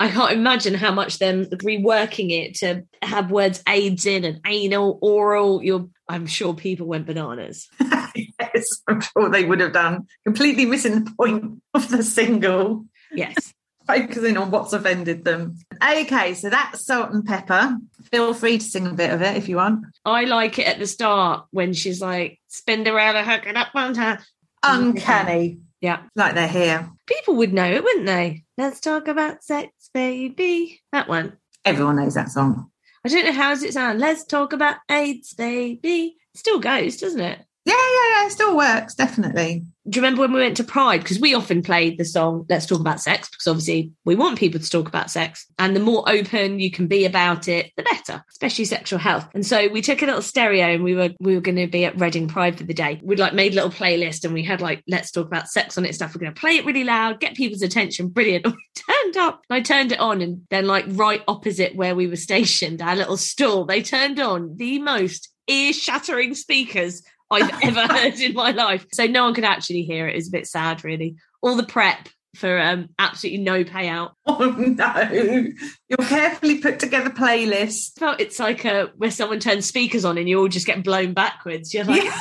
I 0.00 0.08
can't 0.08 0.32
imagine 0.32 0.74
how 0.74 0.92
much 0.92 1.18
them 1.18 1.44
reworking 1.44 2.30
it 2.30 2.56
to 2.56 2.84
have 3.00 3.30
words 3.30 3.62
AIDS 3.68 4.06
in 4.06 4.24
and 4.24 4.40
anal, 4.44 4.98
oral. 5.00 5.62
You're, 5.62 5.88
I'm 6.08 6.26
sure 6.26 6.54
people 6.54 6.86
went 6.86 7.06
bananas. 7.06 7.68
yes, 8.14 8.82
I'm 8.88 9.00
sure 9.00 9.28
they 9.30 9.44
would 9.44 9.60
have 9.60 9.72
done. 9.72 10.06
Completely 10.24 10.66
missing 10.66 11.04
the 11.04 11.10
point 11.12 11.62
of 11.74 11.88
the 11.88 12.02
single, 12.02 12.86
Yes. 13.12 13.54
focusing 13.86 14.36
on 14.36 14.50
what's 14.50 14.72
offended 14.72 15.24
them. 15.24 15.56
Okay, 15.84 16.34
so 16.34 16.48
that's 16.50 16.86
Salt-N-Pepa. 16.86 17.78
Feel 18.12 18.32
free 18.34 18.58
to 18.58 18.64
sing 18.64 18.86
a 18.86 18.92
bit 18.94 19.10
of 19.10 19.22
it 19.22 19.36
if 19.36 19.48
you 19.48 19.56
want. 19.56 19.84
I 20.04 20.24
like 20.24 20.58
it 20.58 20.66
at 20.68 20.78
the 20.78 20.86
start 20.86 21.46
when 21.50 21.72
she's 21.72 22.00
like, 22.00 22.38
spin 22.48 22.86
around 22.86 23.16
and 23.16 23.28
hook 23.28 23.46
it 23.46 23.56
up 23.56 23.68
on 23.74 23.94
her. 23.96 24.18
Uncanny. 24.62 25.58
Yeah. 25.80 26.02
Like 26.14 26.34
they're 26.34 26.46
here. 26.48 26.90
People 27.06 27.34
would 27.36 27.52
know 27.52 27.68
it, 27.70 27.82
wouldn't 27.82 28.06
they? 28.06 28.44
Let's 28.56 28.80
talk 28.80 29.08
about 29.08 29.42
sex, 29.42 29.72
baby. 29.92 30.80
That 30.92 31.08
one. 31.08 31.36
Everyone 31.64 31.96
knows 31.96 32.14
that 32.14 32.30
song. 32.30 32.70
I 33.04 33.08
don't 33.08 33.24
know 33.26 33.32
how 33.32 33.50
does 33.50 33.64
it 33.64 33.72
sound. 33.72 33.98
Let's 33.98 34.24
talk 34.24 34.52
about 34.52 34.76
AIDS, 34.88 35.34
baby. 35.34 36.16
It 36.34 36.38
still 36.38 36.60
goes, 36.60 36.98
doesn't 36.98 37.20
it? 37.20 37.40
Yeah, 37.64 37.74
yeah, 37.74 38.20
yeah. 38.20 38.26
It 38.26 38.32
still 38.32 38.56
works, 38.56 38.94
definitely. 38.94 39.64
Do 39.88 39.96
you 39.96 40.02
remember 40.02 40.20
when 40.20 40.32
we 40.32 40.40
went 40.40 40.56
to 40.58 40.64
Pride? 40.64 41.02
Because 41.02 41.18
we 41.18 41.34
often 41.34 41.60
played 41.60 41.98
the 41.98 42.04
song 42.04 42.46
Let's 42.48 42.66
Talk 42.66 42.78
About 42.78 43.00
Sex, 43.00 43.28
because 43.28 43.48
obviously 43.48 43.90
we 44.04 44.14
want 44.14 44.38
people 44.38 44.60
to 44.60 44.70
talk 44.70 44.86
about 44.86 45.10
sex. 45.10 45.46
And 45.58 45.74
the 45.74 45.80
more 45.80 46.08
open 46.08 46.60
you 46.60 46.70
can 46.70 46.86
be 46.86 47.04
about 47.04 47.48
it, 47.48 47.72
the 47.76 47.82
better, 47.82 48.24
especially 48.30 48.64
sexual 48.64 49.00
health. 49.00 49.28
And 49.34 49.44
so 49.44 49.68
we 49.68 49.82
took 49.82 50.02
a 50.02 50.06
little 50.06 50.22
stereo 50.22 50.66
and 50.66 50.84
we 50.84 50.94
were 50.94 51.10
we 51.18 51.34
were 51.34 51.40
gonna 51.40 51.66
be 51.66 51.84
at 51.84 51.98
Reading 52.00 52.28
Pride 52.28 52.56
for 52.56 52.64
the 52.64 52.74
day. 52.74 53.00
We'd 53.02 53.18
like 53.18 53.34
made 53.34 53.52
a 53.52 53.56
little 53.56 53.70
playlist 53.70 54.24
and 54.24 54.34
we 54.34 54.44
had 54.44 54.60
like 54.60 54.84
Let's 54.86 55.10
Talk 55.10 55.26
About 55.26 55.48
Sex 55.48 55.76
on 55.76 55.84
it 55.84 55.94
stuff. 55.94 56.14
We're 56.14 56.20
gonna 56.20 56.32
play 56.32 56.56
it 56.56 56.64
really 56.64 56.84
loud, 56.84 57.18
get 57.18 57.34
people's 57.34 57.62
attention. 57.62 58.08
Brilliant. 58.08 58.46
And 58.46 58.54
we 58.54 58.92
turned 58.94 59.16
up 59.16 59.42
and 59.48 59.56
I 59.56 59.60
turned 59.60 59.92
it 59.92 60.00
on 60.00 60.20
and 60.20 60.42
then 60.50 60.66
like 60.66 60.84
right 60.88 61.22
opposite 61.28 61.74
where 61.74 61.94
we 61.94 62.06
were 62.06 62.16
stationed, 62.30 62.82
our 62.82 62.96
little 62.96 63.16
stall, 63.16 63.64
they 63.64 63.82
turned 63.82 64.20
on 64.20 64.56
the 64.56 64.78
most 64.78 65.28
ear-shattering 65.48 66.34
speakers 66.34 67.02
I've 67.32 67.50
ever 67.64 67.80
heard 67.92 68.20
in 68.20 68.34
my 68.34 68.50
life. 68.50 68.86
So 68.92 69.06
no 69.06 69.24
one 69.24 69.34
could 69.34 69.44
actually 69.44 69.82
hear 69.82 70.08
it. 70.08 70.16
It's 70.16 70.28
a 70.28 70.32
bit 70.32 70.46
sad, 70.46 70.84
really. 70.84 71.16
All 71.40 71.56
the 71.56 71.62
prep 71.64 72.08
for 72.36 72.58
um, 72.58 72.88
absolutely 72.98 73.42
no 73.42 73.64
payout. 73.64 74.12
Oh 74.26 74.50
no. 74.56 75.46
Your 75.88 76.08
carefully 76.08 76.58
put 76.58 76.80
together 76.80 77.10
playlist. 77.10 77.98
Felt 77.98 78.20
it's 78.20 78.38
like 78.38 78.64
a, 78.64 78.90
where 78.96 79.10
someone 79.10 79.40
turns 79.40 79.66
speakers 79.66 80.04
on 80.04 80.16
and 80.16 80.28
you 80.28 80.38
all 80.40 80.48
just 80.48 80.66
get 80.66 80.82
blown 80.82 81.12
backwards. 81.12 81.74
You're 81.74 81.84
like, 81.84 82.04
Yeah. 82.04 82.18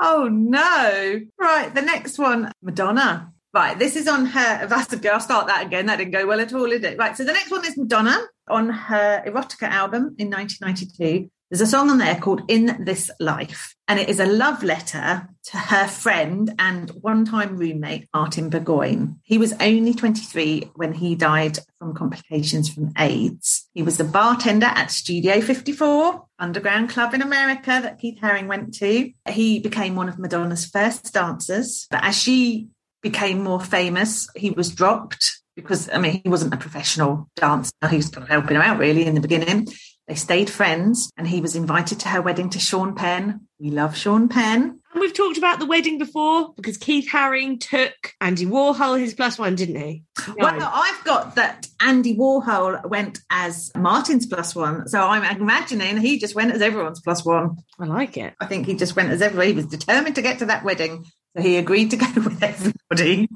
Oh 0.00 0.28
no. 0.28 1.20
Right, 1.38 1.74
the 1.74 1.82
next 1.82 2.18
one, 2.18 2.52
Madonna. 2.62 3.32
Right, 3.54 3.78
this 3.78 3.96
is 3.96 4.06
on 4.06 4.26
her. 4.26 4.66
That's 4.66 4.92
a 4.92 5.12
I'll 5.12 5.20
start 5.20 5.46
that 5.46 5.66
again. 5.66 5.86
That 5.86 5.96
didn't 5.96 6.12
go 6.12 6.26
well 6.26 6.40
at 6.40 6.52
all, 6.52 6.68
did 6.68 6.84
it? 6.84 6.98
Right, 6.98 7.16
so 7.16 7.24
the 7.24 7.32
next 7.32 7.50
one 7.50 7.64
is 7.64 7.76
Madonna 7.78 8.20
on 8.48 8.68
her 8.68 9.22
Erotica 9.26 9.68
album 9.68 10.14
in 10.18 10.30
1992. 10.30 11.30
There's 11.50 11.62
a 11.62 11.66
song 11.66 11.88
on 11.88 11.96
there 11.96 12.16
called 12.16 12.42
In 12.48 12.84
This 12.84 13.10
Life, 13.18 13.74
and 13.88 13.98
it 13.98 14.10
is 14.10 14.20
a 14.20 14.26
love 14.26 14.62
letter 14.62 15.30
to 15.44 15.56
her 15.56 15.88
friend 15.88 16.54
and 16.58 16.90
one 17.00 17.24
time 17.24 17.56
roommate, 17.56 18.06
Martin 18.12 18.50
Burgoyne. 18.50 19.18
He 19.22 19.38
was 19.38 19.54
only 19.58 19.94
23 19.94 20.72
when 20.74 20.92
he 20.92 21.14
died 21.14 21.58
from 21.78 21.94
complications 21.94 22.68
from 22.68 22.92
AIDS. 22.98 23.66
He 23.72 23.82
was 23.82 23.98
a 23.98 24.04
bartender 24.04 24.66
at 24.66 24.90
Studio 24.90 25.40
54, 25.40 26.22
underground 26.38 26.90
club 26.90 27.14
in 27.14 27.22
America 27.22 27.80
that 27.82 27.98
Keith 27.98 28.20
Haring 28.20 28.46
went 28.46 28.74
to. 28.74 29.10
He 29.30 29.58
became 29.58 29.96
one 29.96 30.10
of 30.10 30.18
Madonna's 30.18 30.66
first 30.66 31.14
dancers, 31.14 31.86
but 31.90 32.04
as 32.04 32.14
she 32.14 32.68
became 33.00 33.42
more 33.42 33.60
famous, 33.60 34.28
he 34.36 34.50
was 34.50 34.74
dropped 34.74 35.40
because, 35.56 35.88
I 35.88 35.96
mean, 35.96 36.20
he 36.22 36.28
wasn't 36.28 36.52
a 36.52 36.58
professional 36.58 37.30
dancer. 37.36 37.72
He 37.88 37.96
was 37.96 38.10
kind 38.10 38.24
of 38.24 38.28
helping 38.28 38.56
her 38.56 38.62
out 38.62 38.78
really 38.78 39.06
in 39.06 39.14
the 39.14 39.22
beginning. 39.22 39.66
They 40.08 40.14
stayed 40.14 40.48
friends 40.48 41.12
and 41.18 41.28
he 41.28 41.42
was 41.42 41.54
invited 41.54 42.00
to 42.00 42.08
her 42.08 42.22
wedding 42.22 42.48
to 42.50 42.58
Sean 42.58 42.94
Penn. 42.94 43.42
We 43.60 43.70
love 43.70 43.94
Sean 43.94 44.28
Penn. 44.28 44.80
and 44.92 45.00
we've 45.00 45.12
talked 45.12 45.36
about 45.36 45.58
the 45.58 45.66
wedding 45.66 45.98
before 45.98 46.54
because 46.54 46.78
Keith 46.78 47.10
Haring 47.12 47.60
took 47.60 47.92
Andy 48.18 48.46
Warhol 48.46 48.98
his 48.98 49.12
plus 49.12 49.38
one, 49.38 49.54
didn't 49.54 49.76
he? 49.76 50.04
No. 50.28 50.34
Well, 50.38 50.70
I've 50.72 51.04
got 51.04 51.34
that 51.34 51.66
Andy 51.82 52.16
Warhol 52.16 52.88
went 52.88 53.18
as 53.28 53.70
Martin's 53.76 54.26
plus 54.26 54.54
one. 54.54 54.88
So 54.88 54.98
I'm 54.98 55.40
imagining 55.40 55.98
he 55.98 56.18
just 56.18 56.34
went 56.34 56.52
as 56.52 56.62
everyone's 56.62 57.02
plus 57.02 57.22
one. 57.22 57.56
I 57.78 57.84
like 57.84 58.16
it. 58.16 58.32
I 58.40 58.46
think 58.46 58.64
he 58.64 58.74
just 58.76 58.96
went 58.96 59.10
as 59.10 59.20
everyone. 59.20 59.48
He 59.48 59.52
was 59.52 59.66
determined 59.66 60.14
to 60.14 60.22
get 60.22 60.38
to 60.38 60.46
that 60.46 60.64
wedding. 60.64 61.04
So 61.36 61.42
he 61.42 61.58
agreed 61.58 61.90
to 61.90 61.96
go 61.98 62.06
with 62.16 62.42
everybody. 62.42 63.28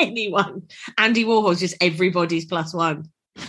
Anyone. 0.00 0.62
Andy 0.96 1.24
Warhol's 1.26 1.60
just 1.60 1.76
everybody's 1.82 2.46
plus 2.46 2.72
one. 2.72 3.10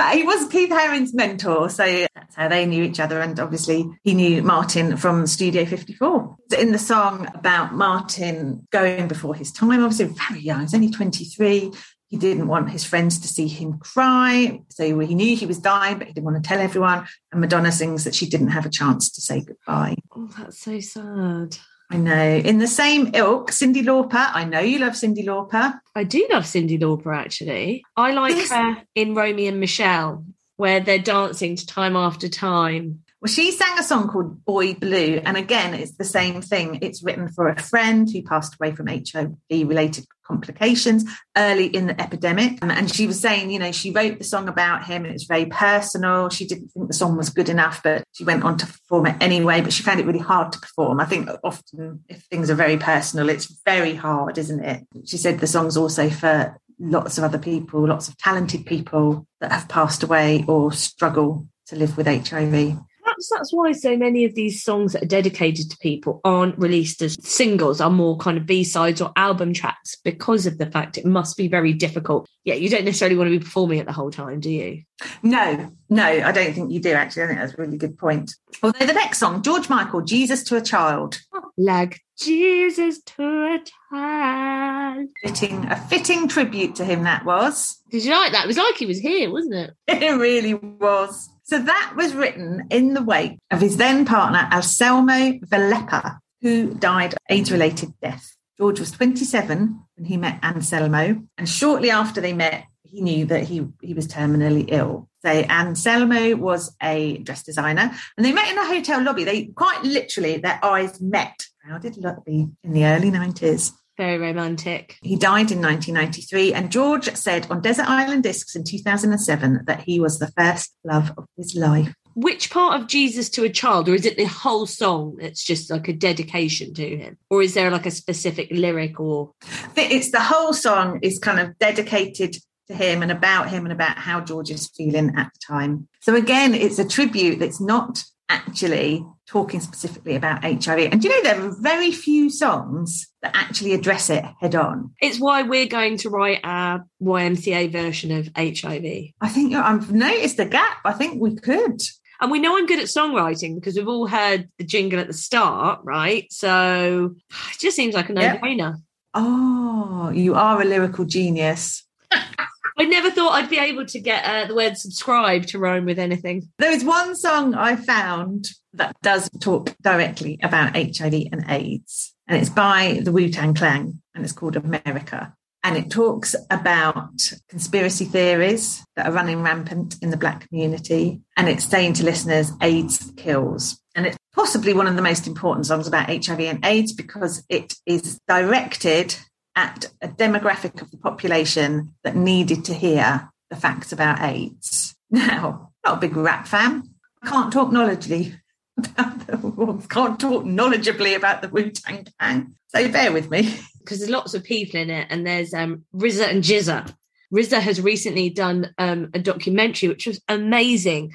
But 0.00 0.16
he 0.16 0.22
was 0.22 0.48
Keith 0.48 0.70
Haring's 0.70 1.12
mentor, 1.12 1.68
so 1.68 1.84
that's 2.14 2.34
how 2.34 2.48
they 2.48 2.64
knew 2.64 2.82
each 2.82 2.98
other. 2.98 3.20
And 3.20 3.38
obviously, 3.38 3.84
he 4.02 4.14
knew 4.14 4.42
Martin 4.42 4.96
from 4.96 5.26
Studio 5.26 5.66
54. 5.66 6.36
In 6.58 6.72
the 6.72 6.78
song 6.78 7.28
about 7.34 7.74
Martin 7.74 8.66
going 8.70 9.08
before 9.08 9.34
his 9.34 9.52
time, 9.52 9.84
obviously 9.84 10.06
very 10.06 10.40
young, 10.40 10.62
he's 10.62 10.72
only 10.72 10.90
23. 10.90 11.70
He 12.06 12.16
didn't 12.16 12.48
want 12.48 12.70
his 12.70 12.82
friends 12.82 13.18
to 13.18 13.28
see 13.28 13.46
him 13.46 13.78
cry. 13.78 14.62
So 14.70 14.98
he 15.00 15.14
knew 15.14 15.36
he 15.36 15.44
was 15.44 15.58
dying, 15.58 15.98
but 15.98 16.06
he 16.06 16.14
didn't 16.14 16.24
want 16.24 16.42
to 16.42 16.48
tell 16.48 16.60
everyone. 16.60 17.06
And 17.30 17.42
Madonna 17.42 17.70
sings 17.70 18.04
that 18.04 18.14
she 18.14 18.26
didn't 18.26 18.48
have 18.48 18.64
a 18.64 18.70
chance 18.70 19.10
to 19.10 19.20
say 19.20 19.42
goodbye. 19.42 19.96
Oh, 20.16 20.30
that's 20.38 20.60
so 20.60 20.80
sad. 20.80 21.58
I 21.92 21.96
know. 21.96 22.36
In 22.36 22.58
the 22.58 22.68
same 22.68 23.10
ilk, 23.14 23.50
Cyndi 23.50 23.82
Lauper. 23.82 24.30
I 24.32 24.44
know 24.44 24.60
you 24.60 24.78
love 24.78 24.92
Cyndi 24.92 25.24
Lauper. 25.26 25.78
I 25.94 26.04
do 26.04 26.24
love 26.32 26.44
Cyndi 26.44 26.78
Lauper 26.80 27.14
actually. 27.16 27.82
I 27.96 28.12
like 28.12 28.36
Yes. 28.36 28.50
her 28.52 28.82
in 28.94 29.14
Romy 29.14 29.48
and 29.48 29.58
Michele, 29.58 30.24
where 30.56 30.78
they're 30.80 30.98
dancing 31.00 31.56
to 31.56 31.66
time 31.66 31.96
after 31.96 32.28
time. 32.28 33.00
Well, 33.20 33.28
she 33.32 33.50
sang 33.50 33.76
a 33.78 33.82
song 33.82 34.08
called 34.08 34.44
Boy 34.44 34.74
Blue. 34.74 35.20
And 35.24 35.36
again, 35.36 35.74
it's 35.74 35.96
the 35.96 36.04
same 36.04 36.40
thing. 36.40 36.78
It's 36.80 37.02
written 37.02 37.28
for 37.28 37.48
a 37.48 37.60
friend 37.60 38.08
who 38.10 38.22
passed 38.22 38.54
away 38.54 38.72
from 38.74 38.86
HIV 38.86 39.34
related 39.68 40.06
complications 40.30 41.04
early 41.36 41.66
in 41.66 41.88
the 41.88 42.00
epidemic. 42.00 42.50
Um, 42.62 42.70
And 42.70 42.86
she 42.92 43.06
was 43.06 43.20
saying, 43.20 43.50
you 43.50 43.58
know, 43.58 43.72
she 43.72 43.90
wrote 43.90 44.18
the 44.18 44.24
song 44.24 44.48
about 44.48 44.84
him 44.84 45.04
and 45.04 45.12
it's 45.14 45.24
very 45.24 45.46
personal. 45.46 46.30
She 46.30 46.46
didn't 46.46 46.68
think 46.68 46.86
the 46.88 47.00
song 47.02 47.16
was 47.16 47.30
good 47.30 47.48
enough, 47.48 47.82
but 47.82 48.04
she 48.12 48.24
went 48.24 48.44
on 48.44 48.56
to 48.58 48.66
perform 48.66 49.06
it 49.06 49.16
anyway. 49.20 49.60
But 49.60 49.72
she 49.72 49.82
found 49.82 50.00
it 50.00 50.06
really 50.06 50.18
hard 50.32 50.52
to 50.52 50.60
perform. 50.60 51.00
I 51.00 51.04
think 51.04 51.28
often 51.44 52.04
if 52.08 52.22
things 52.30 52.50
are 52.50 52.54
very 52.66 52.78
personal, 52.78 53.28
it's 53.28 53.60
very 53.66 53.94
hard, 53.94 54.38
isn't 54.38 54.64
it? 54.64 54.86
She 55.04 55.18
said 55.18 55.38
the 55.38 55.46
song's 55.46 55.76
also 55.76 56.08
for 56.08 56.56
lots 56.78 57.18
of 57.18 57.24
other 57.24 57.38
people, 57.38 57.86
lots 57.86 58.08
of 58.08 58.16
talented 58.16 58.64
people 58.64 59.26
that 59.40 59.52
have 59.52 59.68
passed 59.68 60.02
away 60.02 60.44
or 60.48 60.72
struggle 60.72 61.46
to 61.66 61.76
live 61.76 61.96
with 61.96 62.06
HIV. 62.06 62.78
Perhaps 63.20 63.38
that's 63.38 63.52
why 63.52 63.72
so 63.72 63.98
many 63.98 64.24
of 64.24 64.34
these 64.34 64.64
songs 64.64 64.94
that 64.94 65.02
are 65.02 65.06
dedicated 65.06 65.70
to 65.70 65.76
people 65.78 66.22
aren't 66.24 66.58
released 66.58 67.02
as 67.02 67.18
singles, 67.22 67.78
are 67.78 67.90
more 67.90 68.16
kind 68.16 68.38
of 68.38 68.46
B 68.46 68.64
sides 68.64 69.02
or 69.02 69.12
album 69.14 69.52
tracks 69.52 69.96
because 70.02 70.46
of 70.46 70.56
the 70.56 70.64
fact 70.64 70.96
it 70.96 71.04
must 71.04 71.36
be 71.36 71.46
very 71.46 71.74
difficult. 71.74 72.26
Yeah, 72.44 72.54
you 72.54 72.70
don't 72.70 72.86
necessarily 72.86 73.18
want 73.18 73.28
to 73.30 73.38
be 73.38 73.44
performing 73.44 73.78
it 73.78 73.84
the 73.84 73.92
whole 73.92 74.10
time, 74.10 74.40
do 74.40 74.48
you? 74.50 74.84
No, 75.22 75.70
no, 75.90 76.04
I 76.04 76.32
don't 76.32 76.54
think 76.54 76.72
you 76.72 76.80
do 76.80 76.92
actually. 76.92 77.24
I 77.24 77.26
think 77.26 77.40
that's 77.40 77.52
a 77.52 77.60
really 77.60 77.76
good 77.76 77.98
point. 77.98 78.34
Although 78.62 78.86
the 78.86 78.94
next 78.94 79.18
song, 79.18 79.42
George 79.42 79.68
Michael, 79.68 80.00
Jesus 80.00 80.42
to 80.44 80.56
a 80.56 80.62
Child, 80.62 81.20
oh, 81.34 81.50
Like 81.58 82.00
Jesus 82.18 83.02
to 83.02 83.22
a 83.22 83.60
child. 83.90 85.08
fitting 85.22 85.66
a 85.66 85.76
fitting 85.76 86.26
tribute 86.26 86.74
to 86.76 86.86
him 86.86 87.02
that 87.02 87.26
was. 87.26 87.82
Did 87.90 88.04
you 88.04 88.12
like 88.12 88.32
that? 88.32 88.44
It 88.44 88.48
was 88.48 88.56
like 88.56 88.76
he 88.76 88.86
was 88.86 88.98
here, 88.98 89.30
wasn't 89.30 89.54
it? 89.54 89.74
It 90.02 90.16
really 90.18 90.54
was. 90.54 91.28
So 91.50 91.58
that 91.58 91.94
was 91.96 92.14
written 92.14 92.68
in 92.70 92.94
the 92.94 93.02
wake 93.02 93.36
of 93.50 93.60
his 93.60 93.76
then 93.76 94.04
partner 94.04 94.48
Anselmo 94.52 95.32
Feleppa, 95.48 96.20
who 96.42 96.74
died 96.74 97.14
of 97.14 97.18
AIDS-related 97.28 97.92
death. 98.00 98.36
George 98.56 98.78
was 98.78 98.92
27 98.92 99.82
when 99.96 100.04
he 100.04 100.16
met 100.16 100.38
Anselmo, 100.44 101.20
and 101.36 101.48
shortly 101.48 101.90
after 101.90 102.20
they 102.20 102.32
met, 102.32 102.66
he 102.84 103.00
knew 103.00 103.26
that 103.26 103.48
he, 103.48 103.66
he 103.80 103.94
was 103.94 104.06
terminally 104.06 104.66
ill. 104.68 105.08
So 105.24 105.30
Anselmo 105.30 106.36
was 106.36 106.72
a 106.80 107.18
dress 107.18 107.42
designer, 107.42 107.96
and 108.16 108.24
they 108.24 108.30
met 108.30 108.52
in 108.52 108.56
a 108.56 108.66
hotel 108.66 109.02
lobby. 109.02 109.24
They 109.24 109.46
quite 109.46 109.82
literally, 109.82 110.36
their 110.36 110.64
eyes 110.64 111.00
met. 111.00 111.46
Crowded 111.64 111.96
lobby 111.96 112.46
in 112.62 112.72
the 112.72 112.84
early 112.84 113.10
90s. 113.10 113.72
Very 114.00 114.16
romantic. 114.16 114.96
He 115.02 115.14
died 115.14 115.52
in 115.52 115.60
1993, 115.60 116.54
and 116.54 116.72
George 116.72 117.14
said 117.16 117.46
on 117.50 117.60
Desert 117.60 117.86
Island 117.86 118.22
Discs 118.22 118.56
in 118.56 118.64
2007 118.64 119.64
that 119.66 119.82
he 119.82 120.00
was 120.00 120.18
the 120.18 120.32
first 120.38 120.74
love 120.84 121.12
of 121.18 121.26
his 121.36 121.54
life. 121.54 121.92
Which 122.14 122.48
part 122.48 122.80
of 122.80 122.88
Jesus 122.88 123.28
to 123.28 123.44
a 123.44 123.50
child, 123.50 123.90
or 123.90 123.94
is 123.94 124.06
it 124.06 124.16
the 124.16 124.24
whole 124.24 124.64
song 124.64 125.18
that's 125.20 125.44
just 125.44 125.70
like 125.70 125.86
a 125.88 125.92
dedication 125.92 126.72
to 126.72 126.96
him? 126.96 127.18
Or 127.28 127.42
is 127.42 127.52
there 127.52 127.70
like 127.70 127.84
a 127.84 127.90
specific 127.90 128.48
lyric 128.50 128.98
or 128.98 129.34
It's 129.76 130.10
the 130.10 130.20
whole 130.20 130.54
song 130.54 131.00
is 131.02 131.18
kind 131.18 131.38
of 131.38 131.58
dedicated 131.58 132.36
to 132.68 132.74
him 132.74 133.02
and 133.02 133.12
about 133.12 133.50
him 133.50 133.66
and 133.66 133.72
about 133.72 133.98
how 133.98 134.22
George 134.22 134.50
is 134.50 134.70
feeling 134.74 135.12
at 135.18 135.30
the 135.34 135.40
time. 135.46 135.88
So 136.00 136.14
again, 136.14 136.54
it's 136.54 136.78
a 136.78 136.88
tribute 136.88 137.38
that's 137.38 137.60
not 137.60 138.02
actually 138.30 139.04
talking 139.26 139.60
specifically 139.60 140.16
about 140.16 140.42
HIV. 140.42 140.92
And 140.92 141.02
do 141.02 141.08
you 141.08 141.14
know 141.14 141.22
there 141.22 141.44
are 141.44 141.54
very 141.60 141.92
few 141.92 142.30
songs 142.30 143.08
that 143.22 143.32
actually 143.34 143.74
address 143.74 144.08
it 144.08 144.24
head 144.40 144.54
on. 144.54 144.92
it's 145.00 145.20
why 145.20 145.42
we're 145.42 145.66
going 145.66 145.98
to 145.98 146.10
write 146.10 146.40
our 146.42 146.84
YMCA 147.02 147.70
version 147.70 148.12
of 148.12 148.30
HIV. 148.36 149.12
I 149.20 149.28
think 149.28 149.54
I've 149.54 149.92
noticed 149.92 150.38
a 150.38 150.46
gap. 150.46 150.78
I 150.84 150.92
think 150.92 151.20
we 151.20 151.36
could. 151.36 151.82
And 152.20 152.30
we 152.30 152.38
know 152.38 152.56
I'm 152.56 152.66
good 152.66 152.80
at 152.80 152.86
songwriting 152.86 153.54
because 153.54 153.76
we've 153.76 153.88
all 153.88 154.06
heard 154.06 154.48
the 154.58 154.64
jingle 154.64 155.00
at 155.00 155.06
the 155.06 155.14
start, 155.14 155.80
right? 155.84 156.30
So 156.30 157.14
it 157.52 157.58
just 157.58 157.76
seems 157.76 157.94
like 157.94 158.10
a 158.10 158.12
no 158.12 158.22
brainer. 158.36 158.76
Oh, 159.14 160.10
you 160.14 160.34
are 160.34 160.60
a 160.60 160.64
lyrical 160.64 161.04
genius. 161.04 161.84
I 162.80 162.84
never 162.84 163.10
thought 163.10 163.32
I'd 163.32 163.50
be 163.50 163.58
able 163.58 163.84
to 163.84 164.00
get 164.00 164.24
uh, 164.24 164.46
the 164.46 164.54
word 164.54 164.78
subscribe 164.78 165.44
to 165.48 165.58
rhyme 165.58 165.84
with 165.84 165.98
anything. 165.98 166.48
There 166.58 166.72
is 166.72 166.82
one 166.82 167.14
song 167.14 167.54
I 167.54 167.76
found 167.76 168.48
that 168.72 168.96
does 169.02 169.28
talk 169.38 169.76
directly 169.82 170.38
about 170.42 170.74
HIV 170.74 171.26
and 171.30 171.44
AIDS. 171.50 172.14
and 172.26 172.40
it's 172.40 172.48
by 172.48 173.02
the 173.04 173.12
Wu 173.12 173.28
Tang 173.28 173.52
Clan, 173.52 174.00
and 174.14 174.24
it's 174.24 174.32
called 174.32 174.56
America. 174.56 175.34
And 175.62 175.76
it 175.76 175.90
talks 175.90 176.34
about 176.50 177.34
conspiracy 177.50 178.06
theories 178.06 178.82
that 178.96 179.06
are 179.06 179.12
running 179.12 179.42
rampant 179.42 179.96
in 180.00 180.08
the 180.08 180.16
Black 180.16 180.48
community. 180.48 181.20
And 181.36 181.50
it's 181.50 181.66
saying 181.66 181.92
to 181.94 182.04
listeners, 182.04 182.50
AIDS 182.62 183.12
kills. 183.18 183.78
And 183.94 184.06
it's 184.06 184.16
possibly 184.32 184.72
one 184.72 184.86
of 184.86 184.96
the 184.96 185.02
most 185.02 185.26
important 185.26 185.66
songs 185.66 185.86
about 185.86 186.08
HIV 186.08 186.40
and 186.40 186.64
AIDS 186.64 186.94
because 186.94 187.44
it 187.50 187.74
is 187.84 188.18
directed 188.26 189.16
at 189.60 189.90
a 190.00 190.08
demographic 190.08 190.80
of 190.80 190.90
the 190.90 190.96
population 190.96 191.94
that 192.02 192.16
needed 192.16 192.64
to 192.64 192.72
hear 192.72 193.30
the 193.50 193.56
facts 193.56 193.92
about 193.92 194.22
AIDS. 194.22 194.96
Now, 195.10 195.72
not 195.84 195.98
a 195.98 196.00
big 196.00 196.16
rap 196.16 196.46
fan. 196.46 196.88
I 197.22 197.28
can't 197.28 197.52
talk 197.52 197.70
knowledgeably 197.70 198.38
about 198.78 199.26
the, 199.26 199.86
can't 199.90 200.18
talk 200.18 200.44
knowledgeably 200.44 201.14
about 201.14 201.42
the 201.42 201.48
Wu 201.50 201.70
Tang 201.70 202.06
Clan. 202.18 202.54
So 202.68 202.90
bear 202.90 203.12
with 203.12 203.30
me. 203.30 203.54
because 203.80 203.98
there's 203.98 204.10
lots 204.10 204.32
of 204.32 204.44
people 204.44 204.80
in 204.80 204.88
it, 204.88 205.08
and 205.10 205.26
there's 205.26 205.52
um, 205.52 205.84
RZA 205.94 206.30
and 206.30 206.42
GZA. 206.42 206.94
RZA 207.34 207.60
has 207.60 207.82
recently 207.82 208.30
done 208.30 208.72
um, 208.78 209.10
a 209.12 209.18
documentary 209.18 209.90
which 209.90 210.06
was 210.06 210.22
amazing, 210.28 211.12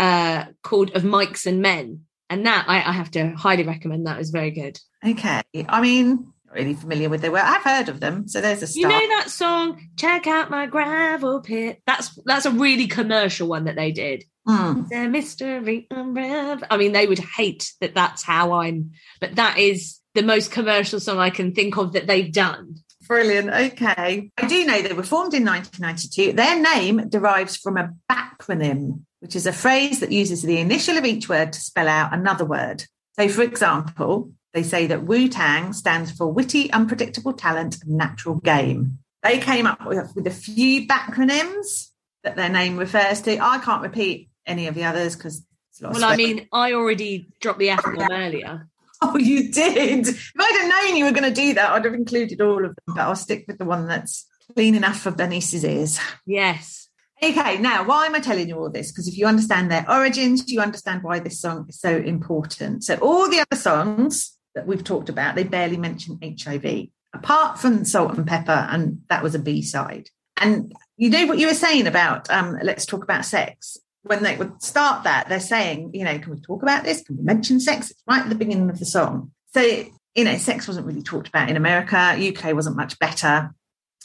uh, 0.00 0.46
called 0.64 0.90
"Of 0.96 1.02
Mics 1.02 1.46
and 1.46 1.62
Men," 1.62 2.06
and 2.28 2.44
that 2.46 2.64
I, 2.66 2.76
I 2.76 2.92
have 2.92 3.12
to 3.12 3.30
highly 3.36 3.62
recommend. 3.62 4.06
That 4.06 4.18
was 4.18 4.30
very 4.30 4.50
good. 4.50 4.80
Okay, 5.06 5.42
I 5.68 5.80
mean, 5.80 6.32
really 6.54 6.74
familiar 6.74 7.08
with 7.08 7.20
their 7.20 7.32
work. 7.32 7.44
I've 7.44 7.62
heard 7.62 7.88
of 7.88 8.00
them, 8.00 8.28
so 8.28 8.40
there's 8.40 8.62
a 8.62 8.66
start. 8.66 8.80
You 8.80 8.88
know 8.88 9.16
that 9.16 9.30
song, 9.30 9.80
"Check 9.96 10.26
Out 10.26 10.50
My 10.50 10.66
Gravel 10.66 11.40
Pit." 11.40 11.82
That's 11.86 12.18
that's 12.24 12.46
a 12.46 12.50
really 12.50 12.86
commercial 12.86 13.48
one 13.48 13.64
that 13.64 13.76
they 13.76 13.92
did. 13.92 14.24
Mm. 14.46 14.88
The 14.88 15.08
mystery 15.08 15.86
unravel. 15.90 16.66
I 16.70 16.76
mean, 16.76 16.92
they 16.92 17.06
would 17.06 17.18
hate 17.18 17.72
that. 17.80 17.94
That's 17.94 18.22
how 18.22 18.52
I'm, 18.52 18.92
but 19.20 19.36
that 19.36 19.58
is 19.58 20.00
the 20.14 20.22
most 20.22 20.50
commercial 20.50 21.00
song 21.00 21.18
I 21.18 21.30
can 21.30 21.52
think 21.52 21.76
of 21.76 21.92
that 21.94 22.06
they've 22.06 22.32
done. 22.32 22.76
Brilliant. 23.06 23.50
Okay. 23.50 24.30
I 24.36 24.46
do 24.46 24.64
know 24.64 24.80
they 24.80 24.92
were 24.92 25.02
formed 25.02 25.34
in 25.34 25.44
1992. 25.44 26.32
Their 26.32 26.60
name 26.60 27.08
derives 27.08 27.56
from 27.56 27.76
a 27.76 27.90
backronym, 28.10 29.02
which 29.20 29.36
is 29.36 29.46
a 29.46 29.52
phrase 29.52 30.00
that 30.00 30.12
uses 30.12 30.42
the 30.42 30.58
initial 30.58 30.96
of 30.96 31.04
each 31.04 31.28
word 31.28 31.52
to 31.52 31.60
spell 31.60 31.88
out 31.88 32.14
another 32.14 32.44
word. 32.44 32.84
So, 33.18 33.28
for 33.28 33.42
example, 33.42 34.32
they 34.54 34.62
say 34.62 34.86
that 34.86 35.02
Wu 35.02 35.28
Tang 35.28 35.72
stands 35.72 36.12
for 36.12 36.32
witty, 36.32 36.72
unpredictable 36.72 37.32
talent 37.32 37.82
and 37.82 37.98
natural 37.98 38.36
game. 38.36 38.98
They 39.22 39.38
came 39.38 39.66
up 39.66 39.84
with, 39.84 40.14
with 40.14 40.26
a 40.28 40.30
few 40.30 40.86
backronyms 40.86 41.88
that 42.22 42.36
their 42.36 42.48
name 42.48 42.76
refers 42.76 43.20
to. 43.22 43.38
I 43.38 43.58
can't 43.58 43.82
repeat 43.82 44.30
any 44.46 44.68
of 44.68 44.74
the 44.74 44.84
others 44.84 45.16
because 45.16 45.44
well, 45.82 46.04
I 46.04 46.16
mean, 46.16 46.46
I 46.52 46.72
already 46.72 47.28
dropped 47.40 47.58
the 47.58 47.70
F 47.70 47.82
bomb 47.82 48.10
earlier. 48.10 48.68
Oh, 49.02 49.18
you 49.18 49.52
did. 49.52 50.08
If 50.08 50.32
I'd 50.38 50.60
have 50.62 50.70
known 50.70 50.96
you 50.96 51.04
were 51.04 51.10
going 51.10 51.28
to 51.28 51.30
do 51.30 51.52
that, 51.54 51.72
I'd 51.72 51.84
have 51.84 51.92
included 51.92 52.40
all 52.40 52.64
of 52.64 52.74
them, 52.74 52.94
but 52.94 53.00
I'll 53.00 53.16
stick 53.16 53.44
with 53.46 53.58
the 53.58 53.66
one 53.66 53.86
that's 53.86 54.24
clean 54.54 54.74
enough 54.74 54.98
for 55.00 55.10
Bernice's 55.10 55.62
ears. 55.62 55.98
Yes. 56.24 56.88
Okay, 57.22 57.58
now 57.58 57.84
why 57.84 58.06
am 58.06 58.14
I 58.14 58.20
telling 58.20 58.48
you 58.48 58.56
all 58.56 58.70
this? 58.70 58.92
Because 58.92 59.06
if 59.06 59.18
you 59.18 59.26
understand 59.26 59.70
their 59.70 59.84
origins, 59.90 60.50
you 60.50 60.60
understand 60.60 61.02
why 61.02 61.18
this 61.18 61.38
song 61.38 61.66
is 61.68 61.78
so 61.78 61.94
important. 61.94 62.84
So, 62.84 62.94
all 62.96 63.28
the 63.28 63.40
other 63.40 63.60
songs 63.60 64.33
that 64.54 64.66
we've 64.66 64.84
talked 64.84 65.08
about, 65.08 65.34
they 65.34 65.44
barely 65.44 65.76
mention 65.76 66.18
HIV, 66.22 66.88
apart 67.14 67.58
from 67.58 67.84
Salt-N-Pepa, 67.84 68.72
and 68.72 69.02
that 69.08 69.22
was 69.22 69.34
a 69.34 69.38
B 69.38 69.62
side. 69.62 70.08
And 70.36 70.72
you 70.96 71.10
know 71.10 71.26
what 71.26 71.38
you 71.38 71.46
were 71.46 71.54
saying 71.54 71.86
about 71.86 72.30
um, 72.30 72.58
let's 72.62 72.86
talk 72.86 73.04
about 73.04 73.24
sex 73.24 73.78
when 74.04 74.22
they 74.22 74.36
would 74.36 74.62
start 74.62 75.04
that, 75.04 75.28
they're 75.28 75.40
saying, 75.40 75.90
you 75.94 76.04
know, 76.04 76.18
can 76.18 76.34
we 76.34 76.40
talk 76.40 76.62
about 76.62 76.84
this? 76.84 77.02
Can 77.02 77.16
we 77.16 77.22
mention 77.22 77.58
sex? 77.58 77.90
It's 77.90 78.02
right 78.06 78.22
at 78.22 78.28
the 78.28 78.34
beginning 78.34 78.70
of 78.70 78.78
the 78.78 78.84
song. 78.84 79.32
So, 79.54 79.62
you 79.62 80.24
know, 80.24 80.36
sex 80.36 80.68
wasn't 80.68 80.86
really 80.86 81.02
talked 81.02 81.28
about 81.28 81.48
in 81.48 81.56
America. 81.56 81.96
UK 81.96 82.54
wasn't 82.54 82.76
much 82.76 82.98
better. 82.98 83.54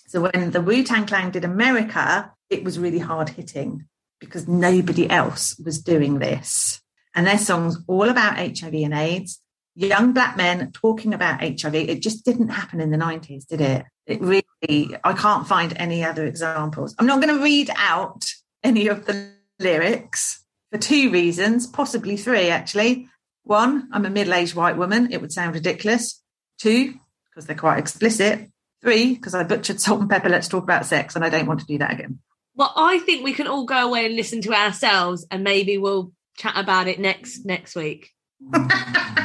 So 0.08 0.22
when 0.22 0.52
the 0.52 0.62
Wu 0.62 0.84
Tang 0.84 1.06
Clan 1.06 1.32
did 1.32 1.44
America, 1.44 2.32
it 2.50 2.64
was 2.64 2.80
really 2.80 3.00
hard 3.00 3.30
hitting 3.30 3.86
because 4.20 4.48
nobody 4.48 5.10
else 5.10 5.60
was 5.64 5.82
doing 5.82 6.20
this. 6.20 6.82
And 7.14 7.28
their 7.28 7.38
songs 7.38 7.78
all 7.88 8.08
about 8.08 8.38
HIV 8.38 8.74
and 8.74 8.94
AIDS, 8.94 9.42
young 9.88 10.14
black 10.14 10.36
men 10.36 10.72
talking 10.72 11.14
about 11.14 11.42
HIV. 11.42 11.76
It 11.76 12.02
just 12.02 12.26
didn't 12.26 12.50
happen 12.50 12.82
in 12.82 12.92
the 12.92 12.98
90s, 12.98 13.48
did 13.48 13.62
it? 13.62 13.86
It 14.06 14.22
really, 14.22 14.98
I 15.04 15.14
can't 15.14 15.48
find 15.48 15.74
any 15.78 16.04
other 16.04 16.26
examples. 16.26 16.96
I'm 17.00 17.06
not 17.06 17.22
going 17.22 17.36
to 17.36 17.44
read 17.44 17.70
out 17.78 18.26
any 18.64 18.88
of 18.88 19.06
the 19.06 19.32
lyrics 19.60 20.44
for 20.72 20.80
two 20.80 21.12
reasons, 21.12 21.66
possibly 21.68 22.18
three 22.18 22.50
actually. 22.50 23.08
One, 23.44 23.88
I'm 23.92 24.06
a 24.06 24.10
middle 24.10 24.34
aged 24.34 24.56
white 24.56 24.78
woman. 24.78 25.12
It 25.12 25.22
would 25.22 25.32
sound 25.32 25.56
ridiculous. 25.56 26.22
Two, 26.60 26.96
because 27.30 27.48
they're 27.48 27.56
quite 27.56 27.80
explicit. 27.80 28.50
Three, 28.82 29.16
because 29.16 29.34
I 29.34 29.44
butchered 29.44 29.80
Salt-N-Pepa. 29.82 30.30
Let's 30.30 30.48
talk 30.48 30.64
about 30.64 30.86
sex, 30.86 31.16
and 31.16 31.24
I 31.24 31.30
don't 31.30 31.48
want 31.48 31.62
to 31.62 31.66
do 31.66 31.78
that 31.78 31.94
again. 31.94 32.20
Well, 32.56 32.74
I 32.76 33.00
think 33.00 33.24
we 33.24 33.34
can 33.34 33.48
all 33.48 33.66
go 33.66 33.88
away 33.88 34.06
and 34.06 34.16
listen 34.16 34.42
to 34.42 34.54
ourselves, 34.54 35.26
and 35.32 35.44
maybe 35.44 35.78
we'll 35.78 36.12
chat 36.38 36.54
about 36.58 36.88
it 36.88 37.00
next 37.00 37.46
next 37.46 37.76
week. 37.76 38.12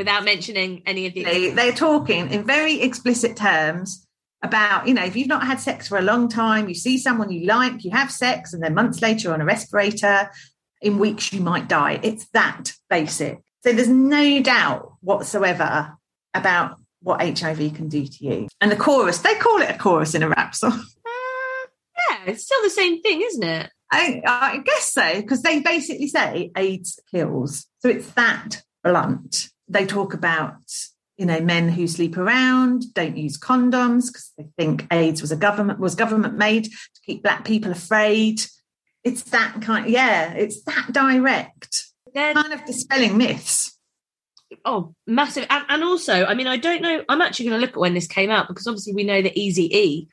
Without 0.00 0.24
mentioning 0.24 0.82
any 0.86 1.06
of 1.06 1.12
the. 1.12 1.24
They, 1.24 1.50
they're 1.50 1.72
talking 1.72 2.30
in 2.30 2.42
very 2.44 2.80
explicit 2.80 3.36
terms 3.36 4.06
about, 4.40 4.88
you 4.88 4.94
know, 4.94 5.04
if 5.04 5.14
you've 5.14 5.28
not 5.28 5.46
had 5.46 5.60
sex 5.60 5.88
for 5.88 5.98
a 5.98 6.00
long 6.00 6.30
time, 6.30 6.70
you 6.70 6.74
see 6.74 6.96
someone 6.96 7.30
you 7.30 7.46
like, 7.46 7.84
you 7.84 7.90
have 7.90 8.10
sex, 8.10 8.54
and 8.54 8.62
then 8.62 8.72
months 8.72 9.02
later 9.02 9.24
you're 9.24 9.34
on 9.34 9.42
a 9.42 9.44
respirator, 9.44 10.30
in 10.80 10.98
weeks 10.98 11.34
you 11.34 11.42
might 11.42 11.68
die. 11.68 12.00
It's 12.02 12.26
that 12.30 12.72
basic. 12.88 13.42
So 13.62 13.74
there's 13.74 13.88
no 13.88 14.40
doubt 14.40 14.94
whatsoever 15.00 15.98
about 16.32 16.78
what 17.02 17.20
HIV 17.20 17.74
can 17.74 17.90
do 17.90 18.06
to 18.06 18.24
you. 18.24 18.48
And 18.58 18.72
the 18.72 18.76
chorus, 18.76 19.18
they 19.18 19.34
call 19.34 19.60
it 19.60 19.68
a 19.68 19.76
chorus 19.76 20.14
in 20.14 20.22
a 20.22 20.30
rap 20.30 20.54
song. 20.54 20.82
Uh, 21.04 21.66
yeah, 22.08 22.32
it's 22.32 22.44
still 22.44 22.62
the 22.62 22.70
same 22.70 23.02
thing, 23.02 23.20
isn't 23.20 23.42
it? 23.42 23.70
I, 23.92 24.22
I 24.24 24.58
guess 24.64 24.94
so, 24.94 25.20
because 25.20 25.42
they 25.42 25.60
basically 25.60 26.08
say 26.08 26.50
AIDS 26.56 26.98
kills. 27.10 27.66
So 27.80 27.90
it's 27.90 28.10
that 28.12 28.62
blunt. 28.82 29.49
They 29.70 29.86
talk 29.86 30.12
about 30.12 30.60
you 31.20 31.26
know, 31.26 31.38
men 31.38 31.68
who 31.68 31.86
sleep 31.86 32.16
around 32.16 32.94
don't 32.94 33.18
use 33.18 33.38
condoms 33.38 34.06
because 34.06 34.32
they 34.38 34.46
think 34.56 34.86
AIDS 34.90 35.20
was 35.20 35.30
a 35.30 35.36
government 35.36 35.78
was 35.78 35.94
government 35.94 36.38
made 36.38 36.64
to 36.64 37.00
keep 37.04 37.22
black 37.22 37.44
people 37.44 37.70
afraid. 37.70 38.40
It's 39.04 39.22
that 39.24 39.60
kind, 39.60 39.90
yeah, 39.90 40.32
it's 40.32 40.62
that 40.62 40.92
direct, 40.92 41.88
They're, 42.14 42.32
kind 42.32 42.54
of 42.54 42.64
dispelling 42.64 43.18
myths. 43.18 43.76
Oh, 44.64 44.94
massive! 45.06 45.46
And, 45.50 45.62
and, 45.68 45.84
also, 45.84 46.24
I 46.24 46.32
mean, 46.32 46.46
I 46.46 46.56
don't 46.56 46.80
know. 46.80 47.04
I'm 47.06 47.20
actually 47.20 47.50
going 47.50 47.60
to 47.60 47.66
look 47.66 47.74
at 47.74 47.80
when 47.80 47.92
this 47.92 48.06
came 48.06 48.30
out 48.30 48.48
because 48.48 48.66
obviously 48.66 48.94
we 48.94 49.04
know 49.04 49.20
that 49.20 49.38
Easy 49.38 49.76
E 49.76 50.08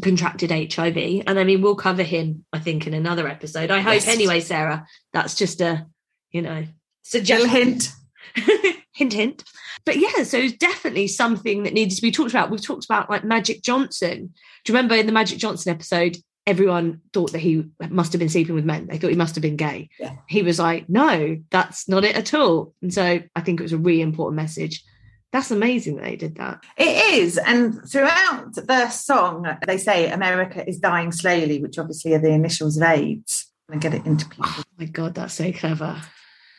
contracted 0.00 0.52
HIV, 0.52 1.24
and 1.26 1.40
I 1.40 1.42
mean, 1.42 1.60
we'll 1.60 1.74
cover 1.74 2.04
him, 2.04 2.44
I 2.52 2.60
think, 2.60 2.86
in 2.86 2.94
another 2.94 3.26
episode. 3.26 3.72
I 3.72 3.80
hope, 3.80 3.94
yes. 3.94 4.08
anyway, 4.08 4.40
Sarah. 4.40 4.86
That's 5.12 5.34
just 5.34 5.60
a, 5.60 5.86
you 6.30 6.42
know, 6.42 6.66
suggestion. 7.02 7.50
hint. 7.50 7.92
hint, 8.92 9.12
hint. 9.12 9.44
But 9.84 9.96
yeah, 9.96 10.22
so 10.22 10.38
it's 10.38 10.56
definitely 10.56 11.08
something 11.08 11.62
that 11.62 11.72
needs 11.72 11.96
to 11.96 12.02
be 12.02 12.10
talked 12.10 12.30
about. 12.30 12.50
We've 12.50 12.62
talked 12.62 12.84
about 12.84 13.08
like 13.10 13.24
Magic 13.24 13.62
Johnson. 13.62 14.34
Do 14.64 14.72
you 14.72 14.76
remember 14.76 14.96
in 14.96 15.06
the 15.06 15.12
Magic 15.12 15.38
Johnson 15.38 15.72
episode, 15.72 16.16
everyone 16.46 17.00
thought 17.12 17.32
that 17.32 17.38
he 17.38 17.64
must 17.90 18.12
have 18.12 18.20
been 18.20 18.28
sleeping 18.28 18.54
with 18.54 18.64
men. 18.64 18.86
They 18.86 18.98
thought 18.98 19.10
he 19.10 19.16
must 19.16 19.34
have 19.34 19.42
been 19.42 19.56
gay. 19.56 19.90
Yeah. 19.98 20.14
He 20.28 20.42
was 20.42 20.58
like, 20.58 20.88
no, 20.88 21.38
that's 21.50 21.88
not 21.88 22.04
it 22.04 22.16
at 22.16 22.34
all. 22.34 22.72
And 22.82 22.94
so 22.94 23.20
I 23.34 23.40
think 23.40 23.60
it 23.60 23.64
was 23.64 23.72
a 23.72 23.78
really 23.78 24.00
important 24.00 24.36
message. 24.36 24.84
That's 25.32 25.50
amazing 25.50 25.96
that 25.96 26.04
they 26.04 26.16
did 26.16 26.36
that. 26.36 26.64
It 26.78 27.14
is. 27.14 27.36
And 27.36 27.82
throughout 27.90 28.54
the 28.54 28.88
song, 28.90 29.46
they 29.66 29.76
say 29.76 30.10
America 30.10 30.66
is 30.66 30.78
dying 30.78 31.10
slowly, 31.10 31.60
which 31.60 31.78
obviously 31.78 32.14
are 32.14 32.20
the 32.20 32.30
initials 32.30 32.76
of 32.76 32.84
AIDS. 32.84 33.46
And 33.68 33.80
get 33.80 33.94
it 33.94 34.06
into 34.06 34.28
people. 34.28 34.46
Oh 34.48 34.62
my 34.78 34.84
God, 34.84 35.16
that's 35.16 35.34
so 35.34 35.50
clever. 35.52 36.00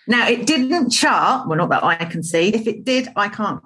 Now, 0.08 0.28
it 0.28 0.46
didn't 0.46 0.92
chart, 0.92 1.48
well, 1.48 1.58
not 1.58 1.70
that 1.70 1.84
I 1.84 1.96
can 1.96 2.24
see. 2.24 2.50
If 2.50 2.66
it 2.66 2.86
did, 2.86 3.10
I 3.16 3.28
can't 3.28 3.62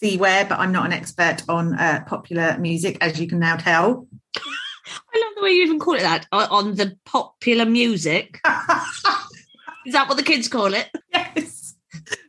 see 0.00 0.16
where, 0.16 0.44
but 0.44 0.58
I'm 0.58 0.72
not 0.72 0.86
an 0.86 0.92
expert 0.92 1.42
on 1.48 1.74
uh, 1.74 2.04
popular 2.06 2.58
music, 2.58 2.98
as 3.00 3.20
you 3.20 3.28
can 3.28 3.38
now 3.38 3.56
tell. 3.56 4.08
I 4.36 5.20
love 5.20 5.32
the 5.36 5.42
way 5.42 5.50
you 5.52 5.62
even 5.62 5.78
call 5.78 5.94
it 5.94 6.00
that 6.00 6.26
on 6.32 6.74
the 6.74 6.96
popular 7.04 7.64
music. 7.64 8.40
Is 9.86 9.92
that 9.92 10.08
what 10.08 10.16
the 10.16 10.22
kids 10.22 10.48
call 10.48 10.74
it? 10.74 10.88
Yes. 11.12 11.74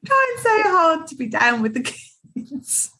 Trying 0.05 0.37
so 0.37 0.63
hard 0.63 1.07
to 1.07 1.15
be 1.15 1.27
down 1.27 1.61
with 1.61 1.73
the 1.73 1.81
kids. 2.35 2.91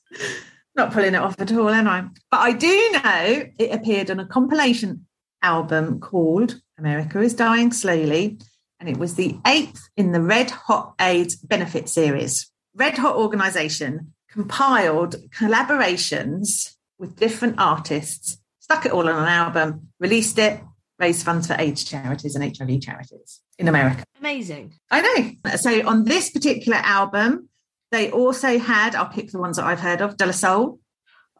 Not 0.75 0.91
pulling 0.93 1.13
it 1.13 1.21
off 1.21 1.39
at 1.39 1.51
all, 1.51 1.69
am 1.69 1.87
I? 1.87 2.05
But 2.31 2.39
I 2.39 2.53
do 2.53 2.91
know 2.91 3.49
it 3.57 3.73
appeared 3.73 4.09
on 4.09 4.19
a 4.19 4.25
compilation 4.25 5.05
album 5.41 5.99
called 5.99 6.61
America 6.77 7.19
is 7.19 7.33
Dying 7.33 7.71
Slowly 7.71 8.39
and 8.79 8.87
it 8.89 8.97
was 8.97 9.15
the 9.15 9.37
eighth 9.45 9.89
in 9.97 10.11
the 10.11 10.21
Red 10.21 10.51
Hot 10.51 10.93
AIDS 10.99 11.35
benefit 11.35 11.89
series. 11.89 12.49
Red 12.75 12.97
Hot 12.97 13.15
organization 13.15 14.13
compiled 14.31 15.15
collaborations 15.31 16.75
with 16.97 17.15
different 17.17 17.55
artists, 17.57 18.37
stuck 18.59 18.85
it 18.85 18.91
all 18.91 19.07
on 19.09 19.15
an 19.23 19.27
album, 19.27 19.89
released 19.99 20.37
it, 20.37 20.61
raised 20.99 21.25
funds 21.25 21.47
for 21.47 21.55
AIDS 21.57 21.83
charities 21.83 22.35
and 22.35 22.43
HIV 22.57 22.81
charities 22.81 23.41
in 23.57 23.67
America. 23.67 24.03
Amazing. 24.19 24.73
I 24.91 25.01
know. 25.01 25.55
So 25.57 25.87
on 25.87 26.03
this 26.03 26.29
particular 26.29 26.77
album, 26.77 27.49
They 27.91 28.11
also 28.11 28.59
had, 28.59 28.93
I'll 28.95 29.07
pick 29.09 29.31
the 29.31 29.39
ones 29.39 29.57
that 29.57 29.65
I've 29.65 29.79
heard 29.79 30.01
of, 30.01 30.15
De 30.15 30.25
La 30.25 30.31
Soul, 30.31 30.79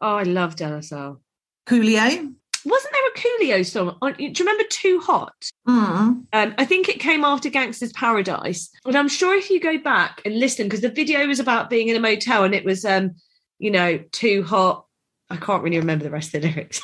Oh, 0.02 0.16
I 0.16 0.24
love 0.24 0.56
De 0.56 0.68
La 0.68 0.80
Soul. 0.80 1.20
Coolio. 1.66 2.34
Wasn't 2.64 2.92
there 2.92 3.06
a 3.08 3.18
Coolio 3.18 3.64
song? 3.66 3.96
on- 4.02 4.14
Do 4.14 4.24
you 4.24 4.32
remember 4.38 4.64
Too 4.70 5.00
Hot? 5.00 5.32
Mm. 5.68 6.24
Um, 6.32 6.54
I 6.58 6.64
think 6.64 6.88
it 6.88 7.00
came 7.00 7.24
after 7.24 7.48
Gangsta's 7.50 7.92
Paradise. 7.92 8.70
And 8.84 8.96
I'm 8.96 9.08
sure 9.08 9.34
if 9.34 9.50
you 9.50 9.60
go 9.60 9.78
back 9.78 10.20
and 10.24 10.38
listen, 10.38 10.66
because 10.66 10.80
the 10.82 10.90
video 10.90 11.26
was 11.26 11.40
about 11.40 11.70
being 11.70 11.88
in 11.88 11.96
a 11.96 12.00
motel 12.00 12.44
and 12.44 12.54
it 12.54 12.64
was, 12.64 12.84
um, 12.84 13.12
you 13.58 13.70
know, 13.70 13.98
too 14.12 14.42
hot. 14.42 14.86
I 15.32 15.36
can't 15.36 15.62
really 15.62 15.78
remember 15.78 16.04
the 16.04 16.10
rest 16.10 16.34
of 16.34 16.42
the 16.42 16.48
lyrics. 16.52 16.80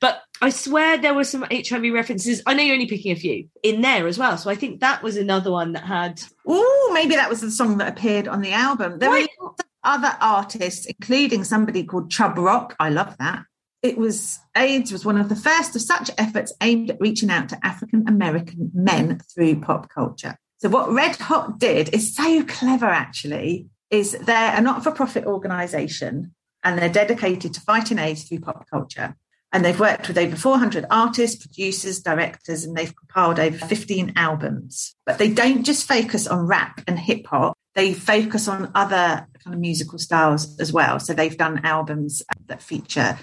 but 0.00 0.20
I 0.40 0.48
swear 0.50 0.96
there 0.96 1.12
were 1.14 1.24
some 1.24 1.44
HIV 1.50 1.92
references. 1.92 2.42
I 2.46 2.54
know 2.54 2.62
you're 2.62 2.72
only 2.74 2.86
picking 2.86 3.12
a 3.12 3.16
few 3.16 3.46
in 3.62 3.82
there 3.82 4.06
as 4.06 4.16
well. 4.18 4.38
So 4.38 4.48
I 4.50 4.54
think 4.54 4.80
that 4.80 5.02
was 5.02 5.16
another 5.16 5.50
one 5.52 5.72
that 5.72 5.84
had. 5.84 6.22
Oh, 6.46 6.90
maybe 6.94 7.14
that 7.16 7.28
was 7.28 7.42
the 7.42 7.50
song 7.50 7.76
that 7.78 7.88
appeared 7.88 8.26
on 8.26 8.40
the 8.40 8.52
album. 8.52 8.98
There 8.98 9.10
Right. 9.10 9.28
were 9.38 9.50
other 9.84 10.16
artists, 10.20 10.86
including 10.86 11.44
somebody 11.44 11.84
called 11.84 12.10
Chubb 12.10 12.38
Rock. 12.38 12.74
I 12.80 12.88
love 12.88 13.16
that. 13.18 13.42
It 13.82 13.96
was 13.96 14.38
AIDS 14.56 14.92
was 14.92 15.04
one 15.04 15.18
of 15.18 15.28
the 15.28 15.36
first 15.36 15.74
of 15.74 15.82
such 15.82 16.10
efforts 16.18 16.52
aimed 16.60 16.90
at 16.90 17.00
reaching 17.00 17.30
out 17.30 17.48
to 17.48 17.66
African 17.66 18.06
American 18.06 18.70
men 18.74 19.20
through 19.34 19.60
pop 19.60 19.88
culture. 19.88 20.36
So 20.58 20.68
what 20.68 20.92
Red 20.92 21.16
Hot 21.16 21.58
did 21.58 21.94
is 21.94 22.14
so 22.14 22.44
clever 22.44 22.86
actually, 22.86 23.68
is 23.90 24.12
they're 24.12 24.56
a 24.56 24.60
not-for-profit 24.60 25.24
organization 25.24 26.34
and 26.62 26.78
they're 26.78 26.90
dedicated 26.90 27.54
to 27.54 27.60
fighting 27.60 27.98
AIDS 27.98 28.24
through 28.24 28.40
pop 28.40 28.68
culture. 28.68 29.16
And 29.52 29.64
they've 29.64 29.80
worked 29.80 30.06
with 30.06 30.18
over 30.18 30.36
400 30.36 30.86
artists, 30.90 31.44
producers, 31.44 32.00
directors, 32.00 32.64
and 32.64 32.76
they've 32.76 32.94
compiled 32.94 33.40
over 33.40 33.58
15 33.58 34.12
albums. 34.14 34.94
But 35.06 35.18
they 35.18 35.28
don't 35.28 35.64
just 35.64 35.88
focus 35.88 36.28
on 36.28 36.46
rap 36.46 36.82
and 36.86 36.98
hip 36.98 37.26
hop, 37.26 37.56
they 37.74 37.94
focus 37.94 38.46
on 38.46 38.70
other 38.74 39.26
kind 39.42 39.54
of 39.54 39.58
musical 39.58 39.98
styles 39.98 40.58
as 40.60 40.72
well. 40.72 41.00
So 41.00 41.14
they've 41.14 41.36
done 41.36 41.64
albums 41.64 42.22
that 42.46 42.62
feature 42.62 43.18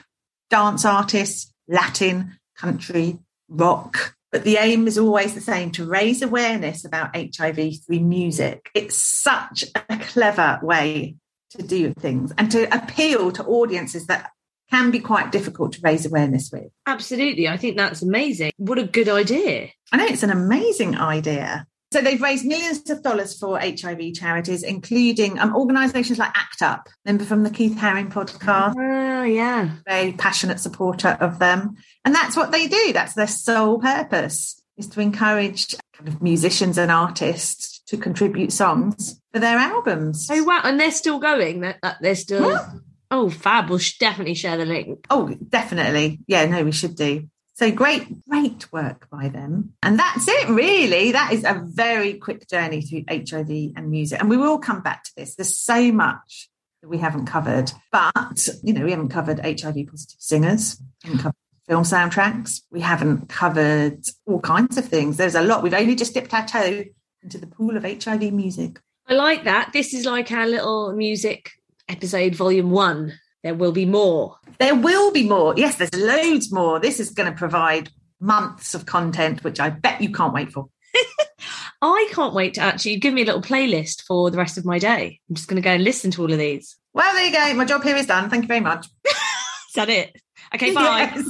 dance 0.49 0.86
artists, 0.86 1.53
Latin, 1.67 2.38
country, 2.55 3.19
rock. 3.49 4.15
But 4.31 4.43
the 4.43 4.57
aim 4.57 4.88
is 4.88 4.97
always 4.97 5.33
the 5.33 5.41
same 5.41 5.71
to 5.71 5.86
raise 5.86 6.21
awareness 6.21 6.83
about 6.83 7.15
HIV 7.15 7.86
through 7.86 8.01
music. 8.01 8.69
It's 8.73 9.01
such 9.01 9.63
a 9.75 9.97
clever 9.97 10.60
way 10.62 11.15
to 11.51 11.63
do 11.63 11.93
things 11.93 12.33
and 12.38 12.51
to 12.51 12.63
appeal 12.75 13.31
to 13.31 13.45
audiences 13.45 14.07
that 14.07 14.31
can 14.69 14.91
be 14.91 14.99
quite 14.99 15.31
difficult 15.31 15.73
to 15.73 15.81
raise 15.81 16.05
awareness 16.05 16.51
with. 16.51 16.67
Absolutely. 16.86 17.47
I 17.47 17.55
think 17.55 17.77
that's 17.77 18.01
amazing. 18.01 18.51
What 18.57 18.77
a 18.77 18.83
good 18.83 19.07
idea. 19.07 19.69
I 19.93 19.97
know 19.97 20.05
it's 20.05 20.23
an 20.23 20.29
amazing 20.29 20.97
idea. 20.97 21.65
So 21.91 22.02
they've 22.02 22.21
raised 22.21 22.45
millions 22.45 22.89
of 22.89 23.02
dollars 23.02 23.38
for 23.39 23.58
HIV 23.60 24.13
charities, 24.13 24.62
including 24.63 25.39
um, 25.39 25.56
organisations 25.56 26.19
like 26.19 26.36
ACT 26.38 26.62
UP, 26.62 26.89
member 27.06 27.23
from 27.23 27.43
the 27.43 27.50
Keith 27.50 27.78
Haring 27.78 28.12
podcast, 28.12 28.73
Oh, 28.78 29.23
yeah. 29.23 29.69
very 29.88 30.12
passionate 30.12 30.60
supporter 30.60 31.17
of 31.21 31.39
them. 31.39 31.76
And 32.04 32.13
that's 32.13 32.36
what 32.36 32.52
they 32.52 32.67
do. 32.67 32.91
That's 32.93 33.13
their 33.13 33.28
sole 33.28 33.80
purpose 33.80 34.62
is 34.78 34.88
to 34.89 35.00
encourage 35.02 35.76
kind 35.93 36.08
of 36.10 36.21
musicians 36.21 36.78
and 36.78 36.91
artists 36.91 37.80
to 37.88 37.97
contribute 37.97 38.52
songs 38.52 39.19
for 39.34 39.39
their 39.39 39.58
albums. 39.58 40.28
Oh, 40.30 40.43
wow. 40.43 40.62
And 40.63 40.80
they're 40.80 40.91
still 40.91 41.19
going. 41.19 41.62
They're, 41.62 41.80
uh, 41.82 41.93
they're 42.02 42.15
still. 42.15 42.52
Yeah. 42.52 42.69
Oh, 43.10 43.30
fab. 43.30 43.69
We'll 43.69 43.80
definitely 44.00 44.34
share 44.34 44.58
the 44.58 44.65
link. 44.65 45.06
Oh, 45.10 45.30
definitely. 45.47 46.19
Yeah, 46.28 46.45
no, 46.45 46.65
we 46.65 46.73
should 46.73 46.95
do. 46.97 47.30
So 47.58 47.72
great, 47.72 48.24
great 48.30 48.72
work 48.72 49.10
by 49.10 49.30
them. 49.30 49.74
And 49.82 49.98
that's 49.98 50.28
it, 50.28 50.48
really. 50.50 51.12
That 51.12 51.34
is 51.34 51.43
a 51.43 51.60
very 51.65 52.13
quick 52.13 52.48
journey 52.48 52.84
through 52.84 53.06
HIV 53.10 53.50
and 53.76 53.89
music. 53.89 54.20
And 54.20 54.30
we 54.30 54.38
will 54.38 54.60
come 54.60 54.82
back 54.82 55.04
to 55.06 55.12
this. 55.17 55.34
There's 55.34 55.58
so 55.58 55.91
much 55.91 56.50
that 56.84 56.88
we 56.88 57.00
haven't 57.00 57.26
covered. 57.26 57.72
But, 57.91 58.48
you 58.62 58.74
know, 58.74 58.86
we 58.86 58.91
haven't 58.91 59.10
covered 59.10 59.39
HIV 59.39 59.88
positive 59.88 60.20
singers, 60.20 60.80
film 61.04 61.84
soundtracks, 61.84 62.62
we 62.70 62.82
haven't 62.82 63.28
covered 63.28 64.04
all 64.28 64.39
kinds 64.39 64.78
of 64.78 64.86
things. 64.86 65.17
There's 65.17 65.34
a 65.34 65.41
lot. 65.41 65.63
We've 65.63 65.74
only 65.74 65.96
just 65.96 66.13
dipped 66.13 66.36
our 66.36 66.46
toe 66.46 66.84
into 67.24 67.39
the 67.39 67.48
pool 67.48 67.76
of 67.76 67.84
HIV 67.84 68.34
music. 68.34 68.80
I 69.08 69.15
like 69.15 69.46
that. 69.46 69.72
This 69.74 69.96
is 69.96 70.06
like 70.06 70.32
our 70.32 70.46
little 70.46 70.93
music 70.93 71.54
episode, 71.89 72.36
volume 72.36 72.70
one. 72.70 73.13
There 73.47 73.55
will 73.55 73.71
be 73.71 73.86
more. 73.86 74.36
There 74.60 74.75
will 74.75 75.13
be 75.13 75.25
more. 75.25 75.53
Yes, 75.55 75.77
there's 75.77 75.95
loads 75.95 76.51
more. 76.51 76.81
This 76.81 76.99
is 76.99 77.12
going 77.12 77.31
to 77.31 77.38
provide 77.38 77.89
months 78.19 78.73
of 78.73 78.86
content, 78.86 79.41
which 79.45 79.62
I 79.62 79.69
bet 79.69 80.01
you 80.01 80.12
can't 80.12 80.33
wait 80.33 80.51
for. 80.51 80.67
I 81.81 82.10
can't 82.12 82.33
wait 82.33 82.55
to 82.55 82.62
actually 82.62 82.97
give 82.97 83.13
me 83.13 83.21
a 83.21 83.25
little 83.25 83.41
playlist 83.41 84.01
for 84.01 84.29
the 84.29 84.38
rest 84.38 84.57
of 84.57 84.65
my 84.65 84.79
day. 84.79 85.21
I'm 85.29 85.36
just 85.36 85.47
going 85.47 85.62
to 85.62 85.65
go 85.65 85.71
and 85.71 85.83
listen 85.86 86.12
to 86.12 86.23
all 86.23 86.33
of 86.33 86.38
these. 86.38 86.75
Well, 86.93 87.10
there 87.13 87.25
you 87.25 87.31
go. 87.31 87.53
My 87.53 87.63
job 87.63 87.83
here 87.83 87.95
is 87.95 88.07
done. 88.07 88.29
Thank 88.29 88.43
you 88.43 88.47
very 88.49 88.60
much. 88.60 88.86
Is 89.05 89.75
that 89.75 89.88
it? 89.88 90.21
Okay, 90.53 90.73
bye. 90.73 91.10
Yes. 91.15 91.25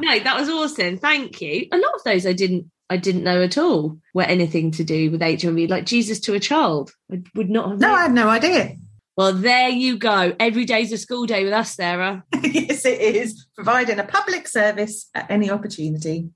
no, 0.00 0.18
that 0.18 0.36
was 0.40 0.48
awesome. 0.48 0.96
Thank 0.96 1.42
you. 1.42 1.66
A 1.70 1.76
lot 1.76 1.94
of 1.94 2.04
those 2.04 2.24
I 2.24 2.32
didn't 2.32 2.70
I 2.88 2.96
didn't 2.96 3.24
know 3.24 3.42
at 3.42 3.58
all 3.58 3.98
were 4.14 4.22
anything 4.22 4.70
to 4.72 4.84
do 4.84 5.10
with 5.10 5.20
HIV, 5.20 5.70
like 5.70 5.84
Jesus 5.84 6.20
to 6.20 6.34
a 6.34 6.40
child. 6.40 6.90
I 7.10 7.22
would 7.34 7.50
not 7.50 7.68
have 7.70 7.80
no, 7.80 7.88
known. 7.88 7.98
I 7.98 8.02
had 8.02 8.12
no 8.12 8.28
idea. 8.28 8.76
Well, 9.16 9.34
there 9.34 9.68
you 9.68 9.98
go. 9.98 10.34
Every 10.40 10.64
day's 10.64 10.92
a 10.92 10.98
school 10.98 11.26
day 11.26 11.44
with 11.44 11.52
us, 11.52 11.74
Sarah. 11.74 12.24
yes, 12.42 12.86
it 12.86 13.00
is. 13.00 13.46
Providing 13.54 13.98
a 13.98 14.04
public 14.04 14.48
service 14.48 15.10
at 15.14 15.30
any 15.30 15.50
opportunity. 15.50 16.30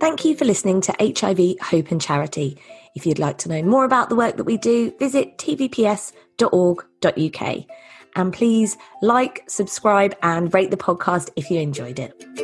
Thank 0.00 0.24
you 0.24 0.36
for 0.36 0.44
listening 0.44 0.80
to 0.82 0.94
HIV 1.00 1.56
Hope 1.62 1.90
and 1.90 2.00
Charity. 2.00 2.58
If 2.94 3.06
you'd 3.06 3.18
like 3.18 3.38
to 3.38 3.48
know 3.48 3.62
more 3.62 3.84
about 3.84 4.08
the 4.08 4.16
work 4.16 4.36
that 4.36 4.44
we 4.44 4.56
do, 4.56 4.92
visit 4.98 5.38
tvps.org.uk. 5.38 6.14
And 8.16 8.32
please 8.32 8.76
like, 9.02 9.42
subscribe, 9.48 10.14
and 10.22 10.54
rate 10.54 10.70
the 10.70 10.76
podcast 10.76 11.30
if 11.34 11.50
you 11.50 11.58
enjoyed 11.58 11.98
it. 11.98 12.43